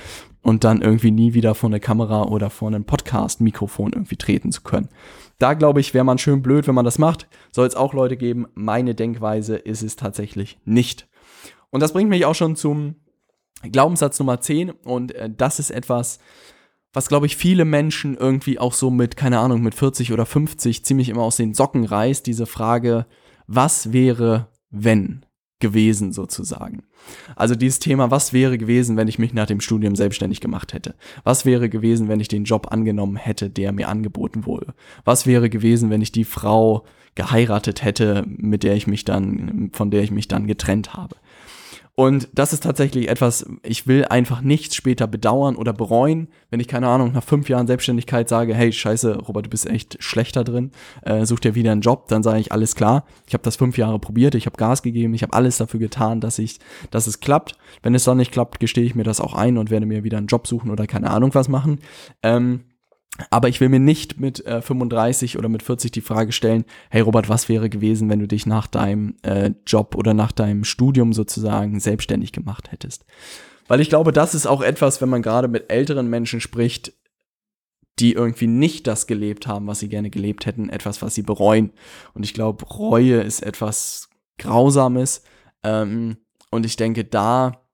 und 0.47 0.63
dann 0.63 0.81
irgendwie 0.81 1.11
nie 1.11 1.35
wieder 1.35 1.57
vor 1.57 1.69
eine 1.69 1.81
Kamera 1.81 2.23
oder 2.23 2.51
vor 2.51 2.69
einem 2.69 2.85
Podcast-Mikrofon 2.85 3.93
irgendwie 3.93 4.17
treten 4.17 4.53
zu 4.53 4.63
können. 4.63 4.89
Da 5.39 5.55
glaube 5.55 5.81
ich, 5.81 5.93
wäre 5.93 6.05
man 6.05 6.19
schön 6.19 6.41
blöd, 6.41 6.69
wenn 6.69 6.75
man 6.75 6.85
das 6.85 6.99
macht. 6.99 7.27
Soll 7.51 7.67
es 7.67 7.75
auch 7.75 7.93
Leute 7.93 8.17
geben. 8.17 8.47
Meine 8.55 8.95
Denkweise 8.95 9.57
ist 9.57 9.83
es 9.83 9.97
tatsächlich 9.97 10.59
nicht. 10.65 11.09
Und 11.71 11.83
das 11.83 11.93
bringt 11.93 12.11
mich 12.11 12.25
auch 12.25 12.35
schon 12.37 12.55
zum 12.55 12.95
Glaubenssatz 13.63 14.19
Nummer 14.19 14.41
10. 14.41 14.71
Und 14.71 15.15
äh, 15.15 15.31
das 15.35 15.59
ist 15.59 15.71
etwas, 15.71 16.19
was, 16.93 17.09
glaube 17.09 17.27
ich, 17.27 17.37
viele 17.37 17.65
Menschen 17.65 18.17
irgendwie 18.17 18.59
auch 18.59 18.73
so 18.73 18.91
mit, 18.91 19.17
keine 19.17 19.39
Ahnung, 19.39 19.63
mit 19.63 19.75
40 19.75 20.13
oder 20.13 20.27
50 20.27 20.85
ziemlich 20.85 21.09
immer 21.09 21.23
aus 21.23 21.37
den 21.37 21.55
Socken 21.55 21.85
reißt. 21.85 22.27
Diese 22.27 22.47
Frage, 22.47 23.07
was 23.47 23.93
wäre, 23.93 24.49
wenn? 24.71 25.27
gewesen 25.59 26.13
sozusagen. 26.13 26.83
Also 27.35 27.55
dieses 27.55 27.79
Thema, 27.79 28.11
was 28.11 28.33
wäre 28.33 28.59
gewesen, 28.59 28.97
wenn 28.97 29.09
ich 29.09 29.19
mich 29.19 29.33
nach 29.33 29.47
dem 29.47 29.61
Studium 29.61 29.97
selbstständig 29.97 30.41
gemacht 30.41 30.75
hätte? 30.75 30.95
Was 31.25 31.47
wäre 31.47 31.71
gewesen, 31.71 32.09
wenn 32.09 32.21
ich 32.21 32.29
den 32.29 32.45
Job 32.45 32.73
angenommen 32.73 33.17
hätte, 33.17 33.49
der 33.49 33.73
mir 33.73 33.89
angeboten 33.89 34.45
wurde? 34.45 34.75
Was 35.05 35.27
wäre 35.27 35.49
gewesen, 35.49 35.89
wenn 35.89 36.03
ich 36.03 36.13
die 36.13 36.25
Frau 36.25 36.85
geheiratet 37.15 37.83
hätte, 37.83 38.25
mit 38.27 38.65
der 38.65 38.75
ich 38.75 38.87
mich 38.87 39.05
dann, 39.05 39.71
von 39.73 39.91
der 39.91 40.03
ich 40.03 40.11
mich 40.11 40.29
dann 40.29 40.47
getrennt 40.47 40.95
habe? 40.95 41.17
Und 41.99 42.29
das 42.35 42.53
ist 42.53 42.63
tatsächlich 42.63 43.09
etwas, 43.09 43.47
ich 43.63 43.87
will 43.87 44.05
einfach 44.05 44.43
nichts 44.43 44.75
später 44.77 45.07
bedauern 45.07 45.57
oder 45.57 45.73
bereuen, 45.73 46.29
wenn 46.51 46.61
ich, 46.61 46.69
keine 46.69 46.89
Ahnung, 46.89 47.13
nach 47.13 47.25
fünf 47.25 47.49
Jahren 47.49 47.67
Selbstständigkeit 47.67 48.29
sage, 48.29 48.55
hey, 48.55 48.71
scheiße, 48.71 49.17
Robert, 49.17 49.47
du 49.47 49.51
bist 49.51 49.67
echt 49.67 49.97
schlechter 50.03 50.45
drin, 50.45 50.73
äh, 51.03 51.25
such 51.25 51.41
dir 51.41 51.55
wieder 51.55 51.73
einen 51.73 51.81
Job, 51.81 52.09
dann 52.09 52.23
sage 52.23 52.41
ich, 52.41 52.53
alles 52.53 52.75
klar, 52.75 53.07
ich 53.27 53.33
habe 53.33 53.45
das 53.45 53.57
fünf 53.57 53.79
Jahre 53.79 53.99
probiert, 53.99 54.35
ich 54.35 54.45
habe 54.45 54.59
Gas 54.59 54.83
gegeben, 54.83 55.15
ich 55.15 55.23
habe 55.23 55.33
alles 55.33 55.57
dafür 55.57 55.81
getan, 55.81 56.21
dass 56.21 56.39
ich, 56.39 56.61
dass 56.91 57.07
es 57.07 57.21
klappt. 57.21 57.57
Wenn 57.83 57.95
es 57.95 58.05
dann 58.05 58.19
nicht 58.19 58.31
klappt, 58.31 58.61
gestehe 58.61 58.85
ich 58.85 58.95
mir 58.95 59.05
das 59.05 59.19
auch 59.19 59.33
ein 59.33 59.57
und 59.57 59.71
werde 59.71 59.87
mir 59.87 60.05
wieder 60.05 60.19
einen 60.19 60.27
Job 60.27 60.47
suchen 60.47 60.71
oder 60.71 60.87
keine 60.87 61.11
Ahnung 61.11 61.35
was 61.35 61.49
machen. 61.49 61.81
Ähm, 62.23 62.61
aber 63.31 63.49
ich 63.49 63.61
will 63.61 63.69
mir 63.69 63.81
nicht 63.81 64.21
mit 64.21 64.45
äh, 64.47 64.61
35 64.61 65.39
oder 65.39 65.49
mit 65.49 65.63
40 65.63 65.91
die 65.91 66.01
Frage 66.01 66.33
stellen, 66.33 66.65
hey 66.91 67.01
Robert, 67.01 67.29
was 67.29 67.49
wäre 67.49 67.69
gewesen, 67.69 68.09
wenn 68.09 68.21
du 68.21 68.29
dich 68.29 68.47
nach 68.47 68.67
deinem 68.67 69.17
äh, 69.23 69.53
Job 69.67 69.95
oder 69.97 70.15
nach 70.15 70.33
deinem 70.33 70.65
Studium 70.65 71.13
sozusagen 71.13 71.81
selbstständig 71.81 72.33
gemacht 72.33 72.73
hättest? 72.73 73.05
Weil 73.69 73.81
ich 73.81 73.89
glaube, 73.89 74.13
das 74.13 74.35
ist 74.35 74.47
auch 74.47 74.63
etwas, 74.63 75.01
wenn 75.01 75.09
man 75.09 75.23
gerade 75.23 75.49
mit 75.49 75.71
älteren 75.71 76.09
Menschen 76.09 76.41
spricht, 76.41 76.93
die 77.99 78.13
irgendwie 78.13 78.47
nicht 78.47 78.87
das 78.87 79.07
gelebt 79.07 79.47
haben, 79.47 79.67
was 79.67 79.81
sie 79.81 79.89
gerne 79.89 80.11
gelebt 80.11 80.47
hätten, 80.47 80.69
etwas, 80.69 81.01
was 81.01 81.15
sie 81.15 81.23
bereuen. 81.23 81.73
Und 82.13 82.25
ich 82.25 82.35
glaube, 82.35 82.65
Reue 82.67 83.23
ist 83.23 83.43
etwas 83.43 84.11
Grausames. 84.39 85.23
Ähm, 85.63 86.19
und 86.51 86.67
ich 86.67 86.77
denke, 86.77 87.05
da 87.05 87.66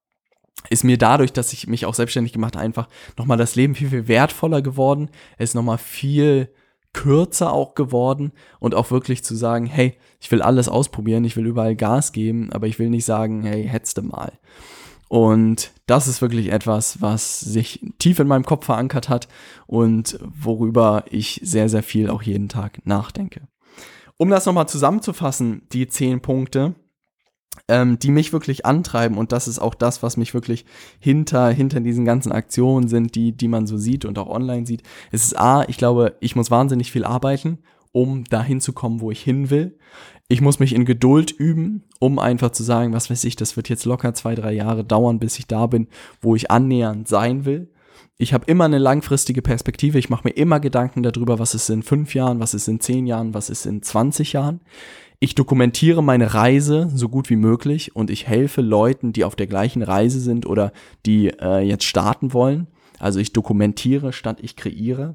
ist 0.70 0.84
mir 0.84 0.98
dadurch, 0.98 1.32
dass 1.32 1.52
ich 1.52 1.66
mich 1.66 1.86
auch 1.86 1.94
selbstständig 1.94 2.32
gemacht 2.32 2.56
habe, 2.56 2.64
einfach 2.64 2.88
nochmal 3.16 3.38
das 3.38 3.54
Leben 3.54 3.74
viel, 3.74 3.88
viel 3.88 4.08
wertvoller 4.08 4.62
geworden. 4.62 5.10
Es 5.38 5.50
ist 5.50 5.54
nochmal 5.54 5.78
viel 5.78 6.48
kürzer 6.92 7.52
auch 7.52 7.74
geworden 7.74 8.32
und 8.60 8.74
auch 8.74 8.90
wirklich 8.90 9.24
zu 9.24 9.34
sagen, 9.34 9.66
hey, 9.66 9.96
ich 10.20 10.30
will 10.30 10.42
alles 10.42 10.68
ausprobieren, 10.68 11.24
ich 11.24 11.36
will 11.36 11.46
überall 11.46 11.74
Gas 11.74 12.12
geben, 12.12 12.52
aber 12.52 12.66
ich 12.66 12.78
will 12.78 12.90
nicht 12.90 13.04
sagen, 13.04 13.42
hey, 13.44 13.66
hetzte 13.66 14.02
mal. 14.02 14.32
Und 15.08 15.72
das 15.86 16.08
ist 16.08 16.22
wirklich 16.22 16.52
etwas, 16.52 17.02
was 17.02 17.40
sich 17.40 17.80
tief 17.98 18.18
in 18.18 18.28
meinem 18.28 18.44
Kopf 18.44 18.64
verankert 18.64 19.08
hat 19.08 19.28
und 19.66 20.18
worüber 20.22 21.04
ich 21.10 21.40
sehr, 21.42 21.68
sehr 21.68 21.82
viel 21.82 22.08
auch 22.08 22.22
jeden 22.22 22.48
Tag 22.48 22.80
nachdenke. 22.86 23.42
Um 24.16 24.30
das 24.30 24.46
nochmal 24.46 24.68
zusammenzufassen, 24.68 25.62
die 25.72 25.86
zehn 25.86 26.20
Punkte, 26.20 26.74
ähm, 27.68 27.98
die 27.98 28.10
mich 28.10 28.32
wirklich 28.32 28.66
antreiben 28.66 29.16
und 29.16 29.32
das 29.32 29.48
ist 29.48 29.58
auch 29.58 29.74
das, 29.74 30.02
was 30.02 30.16
mich 30.16 30.34
wirklich 30.34 30.64
hinter, 30.98 31.48
hinter 31.50 31.80
diesen 31.80 32.04
ganzen 32.04 32.32
Aktionen 32.32 32.88
sind, 32.88 33.14
die, 33.14 33.32
die 33.32 33.48
man 33.48 33.66
so 33.66 33.76
sieht 33.76 34.04
und 34.04 34.18
auch 34.18 34.28
online 34.28 34.66
sieht. 34.66 34.82
Es 35.10 35.24
ist 35.24 35.38
A, 35.38 35.64
ich 35.68 35.78
glaube, 35.78 36.16
ich 36.20 36.36
muss 36.36 36.50
wahnsinnig 36.50 36.90
viel 36.90 37.04
arbeiten, 37.04 37.58
um 37.92 38.24
dahin 38.24 38.60
zu 38.60 38.72
kommen, 38.72 39.00
wo 39.00 39.10
ich 39.10 39.22
hin 39.22 39.50
will. 39.50 39.78
Ich 40.28 40.40
muss 40.40 40.58
mich 40.58 40.74
in 40.74 40.86
Geduld 40.86 41.30
üben, 41.30 41.84
um 41.98 42.18
einfach 42.18 42.50
zu 42.50 42.62
sagen, 42.62 42.92
was 42.94 43.10
weiß 43.10 43.24
ich, 43.24 43.36
das 43.36 43.56
wird 43.56 43.68
jetzt 43.68 43.84
locker 43.84 44.14
zwei, 44.14 44.34
drei 44.34 44.52
Jahre 44.52 44.82
dauern, 44.82 45.18
bis 45.18 45.38
ich 45.38 45.46
da 45.46 45.66
bin, 45.66 45.88
wo 46.20 46.34
ich 46.34 46.50
annähernd 46.50 47.06
sein 47.06 47.44
will. 47.44 47.70
Ich 48.16 48.32
habe 48.32 48.46
immer 48.46 48.64
eine 48.64 48.78
langfristige 48.78 49.42
Perspektive. 49.42 49.98
Ich 49.98 50.08
mache 50.08 50.28
mir 50.28 50.34
immer 50.34 50.60
Gedanken 50.60 51.02
darüber, 51.02 51.38
was 51.38 51.54
ist 51.54 51.68
in 51.70 51.82
fünf 51.82 52.14
Jahren, 52.14 52.40
was 52.40 52.54
ist 52.54 52.68
in 52.68 52.80
zehn 52.80 53.06
Jahren, 53.06 53.34
was 53.34 53.50
ist 53.50 53.66
in 53.66 53.82
20 53.82 54.32
Jahren. 54.32 54.60
Ich 55.22 55.36
dokumentiere 55.36 56.02
meine 56.02 56.34
Reise 56.34 56.90
so 56.92 57.08
gut 57.08 57.30
wie 57.30 57.36
möglich 57.36 57.94
und 57.94 58.10
ich 58.10 58.26
helfe 58.26 58.60
Leuten, 58.60 59.12
die 59.12 59.22
auf 59.22 59.36
der 59.36 59.46
gleichen 59.46 59.82
Reise 59.82 60.18
sind 60.18 60.46
oder 60.46 60.72
die 61.06 61.28
äh, 61.28 61.60
jetzt 61.60 61.84
starten 61.84 62.32
wollen. 62.32 62.66
Also 62.98 63.20
ich 63.20 63.32
dokumentiere 63.32 64.12
statt 64.12 64.38
ich 64.42 64.56
kreiere. 64.56 65.14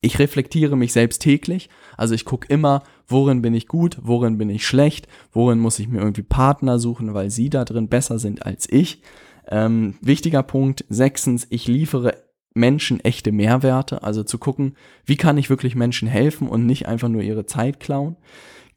Ich 0.00 0.18
reflektiere 0.18 0.74
mich 0.74 0.94
selbst 0.94 1.20
täglich. 1.20 1.68
Also 1.98 2.14
ich 2.14 2.24
gucke 2.24 2.48
immer, 2.48 2.82
worin 3.08 3.42
bin 3.42 3.52
ich 3.52 3.68
gut, 3.68 3.98
worin 4.00 4.38
bin 4.38 4.48
ich 4.48 4.66
schlecht, 4.66 5.06
worin 5.32 5.58
muss 5.58 5.78
ich 5.78 5.88
mir 5.88 5.98
irgendwie 5.98 6.22
Partner 6.22 6.78
suchen, 6.78 7.12
weil 7.12 7.28
sie 7.28 7.50
da 7.50 7.66
drin 7.66 7.88
besser 7.88 8.18
sind 8.18 8.46
als 8.46 8.66
ich. 8.70 9.02
Ähm, 9.48 9.98
wichtiger 10.00 10.42
Punkt. 10.42 10.86
Sechstens, 10.88 11.46
ich 11.50 11.68
liefere 11.68 12.16
Menschen 12.54 13.00
echte 13.00 13.32
Mehrwerte. 13.32 14.02
Also 14.02 14.24
zu 14.24 14.38
gucken, 14.38 14.76
wie 15.04 15.16
kann 15.16 15.36
ich 15.36 15.50
wirklich 15.50 15.74
Menschen 15.74 16.08
helfen 16.08 16.48
und 16.48 16.64
nicht 16.64 16.88
einfach 16.88 17.10
nur 17.10 17.20
ihre 17.20 17.44
Zeit 17.44 17.80
klauen. 17.80 18.16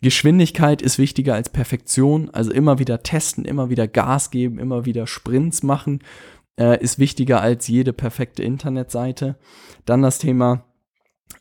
Geschwindigkeit 0.04 0.84
ist 0.84 1.00
wichtiger 1.00 1.34
als 1.34 1.50
Perfektion, 1.50 2.30
also 2.30 2.52
immer 2.52 2.78
wieder 2.78 3.02
testen, 3.02 3.46
immer 3.46 3.72
wieder 3.72 3.88
Gas 3.88 4.30
geben, 4.30 4.60
immer 4.60 4.86
wieder 4.86 5.08
Sprints 5.08 5.64
machen, 5.64 6.04
äh, 6.60 6.80
ist 6.84 7.00
wichtiger 7.00 7.42
als 7.42 7.68
jede 7.68 7.94
perfekte 7.94 8.44
Internetseite. 8.44 9.38
Dann 9.86 10.04
das 10.04 10.20
Thema 10.20 10.66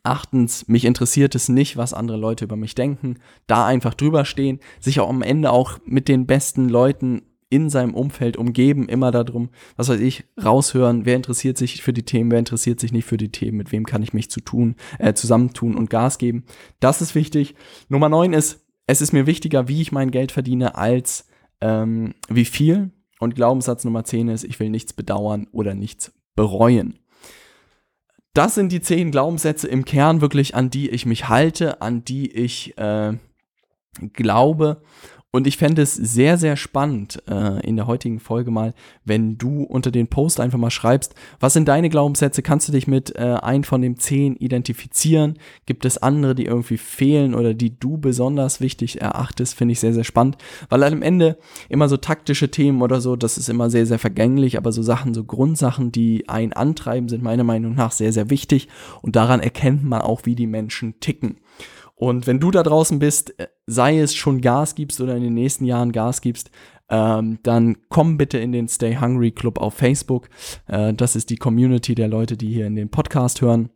Achtens, 0.01 0.67
mich 0.67 0.85
interessiert 0.85 1.35
es 1.35 1.49
nicht, 1.49 1.77
was 1.77 1.93
andere 1.93 2.17
Leute 2.17 2.45
über 2.45 2.55
mich 2.55 2.73
denken. 2.73 3.19
Da 3.47 3.65
einfach 3.65 3.93
drüber 3.93 4.25
stehen, 4.25 4.59
sich 4.79 4.99
auch 4.99 5.09
am 5.09 5.21
Ende 5.21 5.51
auch 5.51 5.79
mit 5.85 6.07
den 6.07 6.25
besten 6.25 6.67
Leuten 6.67 7.21
in 7.53 7.69
seinem 7.69 7.93
Umfeld 7.93 8.35
umgeben, 8.35 8.89
immer 8.89 9.11
darum, 9.11 9.49
was 9.75 9.87
weiß 9.87 9.99
ich, 9.99 10.23
raushören, 10.43 11.05
wer 11.05 11.15
interessiert 11.15 11.55
sich 11.55 11.83
für 11.83 11.93
die 11.93 12.01
Themen, 12.01 12.31
wer 12.31 12.39
interessiert 12.39 12.79
sich 12.79 12.91
nicht 12.91 13.05
für 13.05 13.17
die 13.17 13.31
Themen, 13.31 13.57
mit 13.57 13.71
wem 13.71 13.85
kann 13.85 14.01
ich 14.01 14.11
mich 14.11 14.31
zu 14.31 14.41
tun, 14.41 14.75
äh, 14.97 15.13
zusammentun 15.13 15.75
und 15.75 15.91
Gas 15.91 16.17
geben. 16.17 16.45
Das 16.79 16.99
ist 17.01 17.13
wichtig. 17.13 17.53
Nummer 17.89 18.09
neun 18.09 18.33
ist, 18.33 18.65
es 18.87 19.01
ist 19.01 19.13
mir 19.13 19.27
wichtiger, 19.27 19.67
wie 19.67 19.83
ich 19.83 19.91
mein 19.91 20.09
Geld 20.09 20.31
verdiene, 20.31 20.75
als 20.75 21.27
ähm, 21.61 22.15
wie 22.27 22.45
viel. 22.45 22.89
Und 23.19 23.35
Glaubenssatz 23.35 23.85
Nummer 23.85 24.03
zehn 24.03 24.29
ist, 24.29 24.43
ich 24.43 24.59
will 24.59 24.71
nichts 24.71 24.91
bedauern 24.91 25.47
oder 25.51 25.75
nichts 25.75 26.11
bereuen. 26.35 26.97
Das 28.33 28.55
sind 28.55 28.71
die 28.71 28.81
zehn 28.81 29.11
Glaubenssätze 29.11 29.67
im 29.67 29.85
Kern 29.85 30.21
wirklich, 30.21 30.55
an 30.55 30.71
die 30.71 30.89
ich 30.89 31.05
mich 31.05 31.29
halte, 31.29 31.83
an 31.83 32.03
die 32.03 32.31
ich 32.31 32.75
äh, 32.79 33.13
glaube 34.11 34.81
und 35.35 35.47
ich 35.47 35.57
fände 35.57 35.81
es 35.81 35.95
sehr, 35.95 36.37
sehr 36.37 36.55
spannend 36.55 37.23
äh, 37.27 37.59
in 37.65 37.75
der 37.75 37.87
heutigen 37.87 38.19
Folge 38.19 38.51
mal, 38.51 38.75
wenn 39.03 39.39
du 39.39 39.63
unter 39.63 39.89
den 39.89 40.07
Post 40.07 40.39
einfach 40.39 40.59
mal 40.59 40.69
schreibst, 40.69 41.15
was 41.39 41.53
sind 41.53 41.67
deine 41.67 41.89
Glaubenssätze? 41.89 42.43
Kannst 42.43 42.67
du 42.67 42.71
dich 42.71 42.87
mit 42.87 43.15
äh, 43.15 43.37
ein 43.41 43.63
von 43.63 43.81
den 43.81 43.97
zehn 43.97 44.35
identifizieren? 44.35 45.39
Gibt 45.65 45.85
es 45.85 45.97
andere, 45.97 46.35
die 46.35 46.45
irgendwie 46.45 46.77
fehlen 46.77 47.33
oder 47.33 47.55
die 47.55 47.79
du 47.79 47.97
besonders 47.97 48.61
wichtig 48.61 49.01
erachtest? 49.01 49.55
Finde 49.55 49.71
ich 49.71 49.79
sehr, 49.79 49.95
sehr 49.95 50.03
spannend, 50.03 50.37
weil 50.69 50.83
am 50.83 51.01
Ende 51.01 51.39
immer 51.67 51.89
so 51.89 51.97
taktische 51.97 52.51
Themen 52.51 52.83
oder 52.83 53.01
so, 53.01 53.15
das 53.15 53.39
ist 53.39 53.49
immer 53.49 53.71
sehr, 53.71 53.87
sehr 53.87 53.99
vergänglich, 53.99 54.55
aber 54.59 54.71
so 54.71 54.83
Sachen, 54.83 55.15
so 55.15 55.23
Grundsachen, 55.23 55.91
die 55.91 56.29
einen 56.29 56.53
antreiben, 56.53 57.09
sind 57.09 57.23
meiner 57.23 57.43
Meinung 57.43 57.73
nach 57.73 57.91
sehr, 57.91 58.13
sehr 58.13 58.29
wichtig 58.29 58.67
und 59.01 59.15
daran 59.15 59.39
erkennt 59.39 59.83
man 59.83 60.01
auch, 60.01 60.27
wie 60.27 60.35
die 60.35 60.45
Menschen 60.45 60.99
ticken. 60.99 61.37
Und 61.95 62.27
wenn 62.27 62.39
du 62.39 62.51
da 62.51 62.63
draußen 62.63 62.99
bist, 62.99 63.39
äh, 63.39 63.47
sei 63.67 63.99
es 63.99 64.15
schon 64.15 64.41
Gas 64.41 64.75
gibst 64.75 64.99
oder 65.01 65.15
in 65.15 65.23
den 65.23 65.33
nächsten 65.33 65.65
Jahren 65.65 65.91
Gas 65.91 66.21
gibst, 66.21 66.51
ähm, 66.89 67.39
dann 67.43 67.77
komm 67.89 68.17
bitte 68.17 68.37
in 68.37 68.51
den 68.51 68.67
Stay 68.67 68.97
Hungry 68.97 69.31
Club 69.31 69.57
auf 69.57 69.73
Facebook. 69.75 70.29
Äh, 70.67 70.93
das 70.93 71.15
ist 71.15 71.29
die 71.29 71.37
Community 71.37 71.95
der 71.95 72.07
Leute, 72.07 72.37
die 72.37 72.53
hier 72.53 72.67
in 72.67 72.75
den 72.75 72.89
Podcast 72.89 73.41
hören 73.41 73.69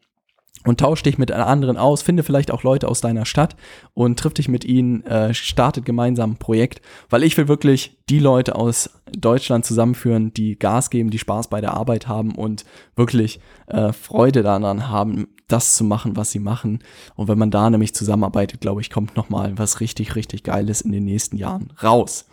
und 0.68 0.82
tausch 0.82 1.02
dich 1.02 1.18
mit 1.18 1.32
anderen 1.32 1.78
aus, 1.78 2.02
finde 2.02 2.24
vielleicht 2.24 2.52
auch 2.52 2.62
Leute 2.62 2.90
aus 2.90 3.00
deiner 3.00 3.26
Stadt 3.26 3.56
und 3.94 4.20
triff 4.20 4.34
dich 4.34 4.50
mit 4.50 4.66
ihnen, 4.66 5.02
äh, 5.06 5.34
startet 5.34 5.86
gemeinsam 5.86 6.32
ein 6.32 6.38
Projekt, 6.38 6.82
weil 7.10 7.24
ich 7.24 7.38
will 7.38 7.48
wirklich 7.48 7.98
die 8.10 8.20
Leute 8.20 8.56
aus 8.56 8.90
Deutschland 9.18 9.66
zusammenführen, 9.66 10.34
die 10.34 10.60
Gas 10.60 10.90
geben, 10.90 11.10
die 11.10 11.20
Spaß 11.20 11.50
bei 11.50 11.62
der 11.62 11.74
Arbeit 11.74 12.10
haben 12.10 12.36
und 12.36 12.66
wirklich 12.98 13.40
äh, 13.68 13.94
Freude 13.94 14.44
daran 14.44 14.90
haben, 14.90 15.30
das 15.48 15.78
zu 15.78 15.86
machen, 15.86 16.18
was 16.18 16.32
sie 16.32 16.40
machen. 16.40 16.80
Und 17.16 17.30
wenn 17.30 17.40
man 17.40 17.50
da 17.50 17.70
nämlich 17.70 17.96
zusammenarbeitet, 17.96 18.60
glaube 18.60 18.82
ich, 18.82 18.90
kommt 18.90 19.16
nochmal 19.16 19.58
was 19.58 19.80
richtig, 19.80 20.16
richtig 20.18 20.44
Geiles 20.44 20.82
in 20.82 20.92
den 20.92 21.06
nächsten 21.06 21.38
Jahren 21.38 21.72
raus. 21.82 22.28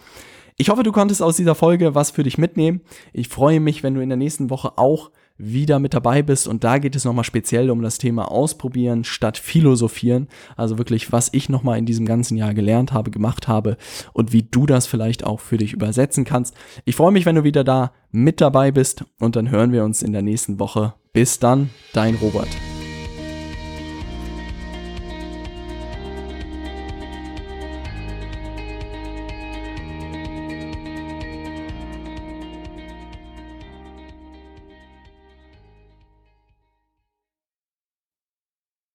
Ich 0.56 0.70
hoffe, 0.70 0.82
du 0.82 0.90
konntest 0.90 1.22
aus 1.22 1.36
dieser 1.36 1.54
Folge 1.54 1.94
was 1.94 2.10
für 2.10 2.24
dich 2.24 2.36
mitnehmen. 2.36 2.80
Ich 3.12 3.28
freue 3.28 3.60
mich, 3.60 3.84
wenn 3.84 3.94
du 3.94 4.00
in 4.00 4.08
der 4.08 4.18
nächsten 4.18 4.50
Woche 4.50 4.76
auch 4.76 5.12
wieder 5.36 5.78
mit 5.78 5.94
dabei 5.94 6.22
bist. 6.22 6.46
Und 6.46 6.64
da 6.64 6.78
geht 6.78 6.96
es 6.96 7.04
nochmal 7.04 7.24
speziell 7.24 7.70
um 7.70 7.82
das 7.82 7.98
Thema 7.98 8.30
Ausprobieren 8.30 9.04
statt 9.04 9.38
Philosophieren. 9.38 10.28
Also 10.56 10.78
wirklich, 10.78 11.12
was 11.12 11.30
ich 11.32 11.48
nochmal 11.48 11.78
in 11.78 11.86
diesem 11.86 12.06
ganzen 12.06 12.36
Jahr 12.36 12.54
gelernt 12.54 12.92
habe, 12.92 13.10
gemacht 13.10 13.48
habe 13.48 13.76
und 14.12 14.32
wie 14.32 14.42
du 14.42 14.66
das 14.66 14.86
vielleicht 14.86 15.24
auch 15.24 15.40
für 15.40 15.58
dich 15.58 15.72
übersetzen 15.72 16.24
kannst. 16.24 16.54
Ich 16.84 16.96
freue 16.96 17.12
mich, 17.12 17.26
wenn 17.26 17.36
du 17.36 17.44
wieder 17.44 17.64
da 17.64 17.92
mit 18.10 18.40
dabei 18.40 18.70
bist 18.70 19.04
und 19.18 19.36
dann 19.36 19.50
hören 19.50 19.72
wir 19.72 19.84
uns 19.84 20.02
in 20.02 20.12
der 20.12 20.22
nächsten 20.22 20.58
Woche. 20.58 20.94
Bis 21.12 21.38
dann, 21.38 21.70
dein 21.92 22.14
Robert. 22.16 22.48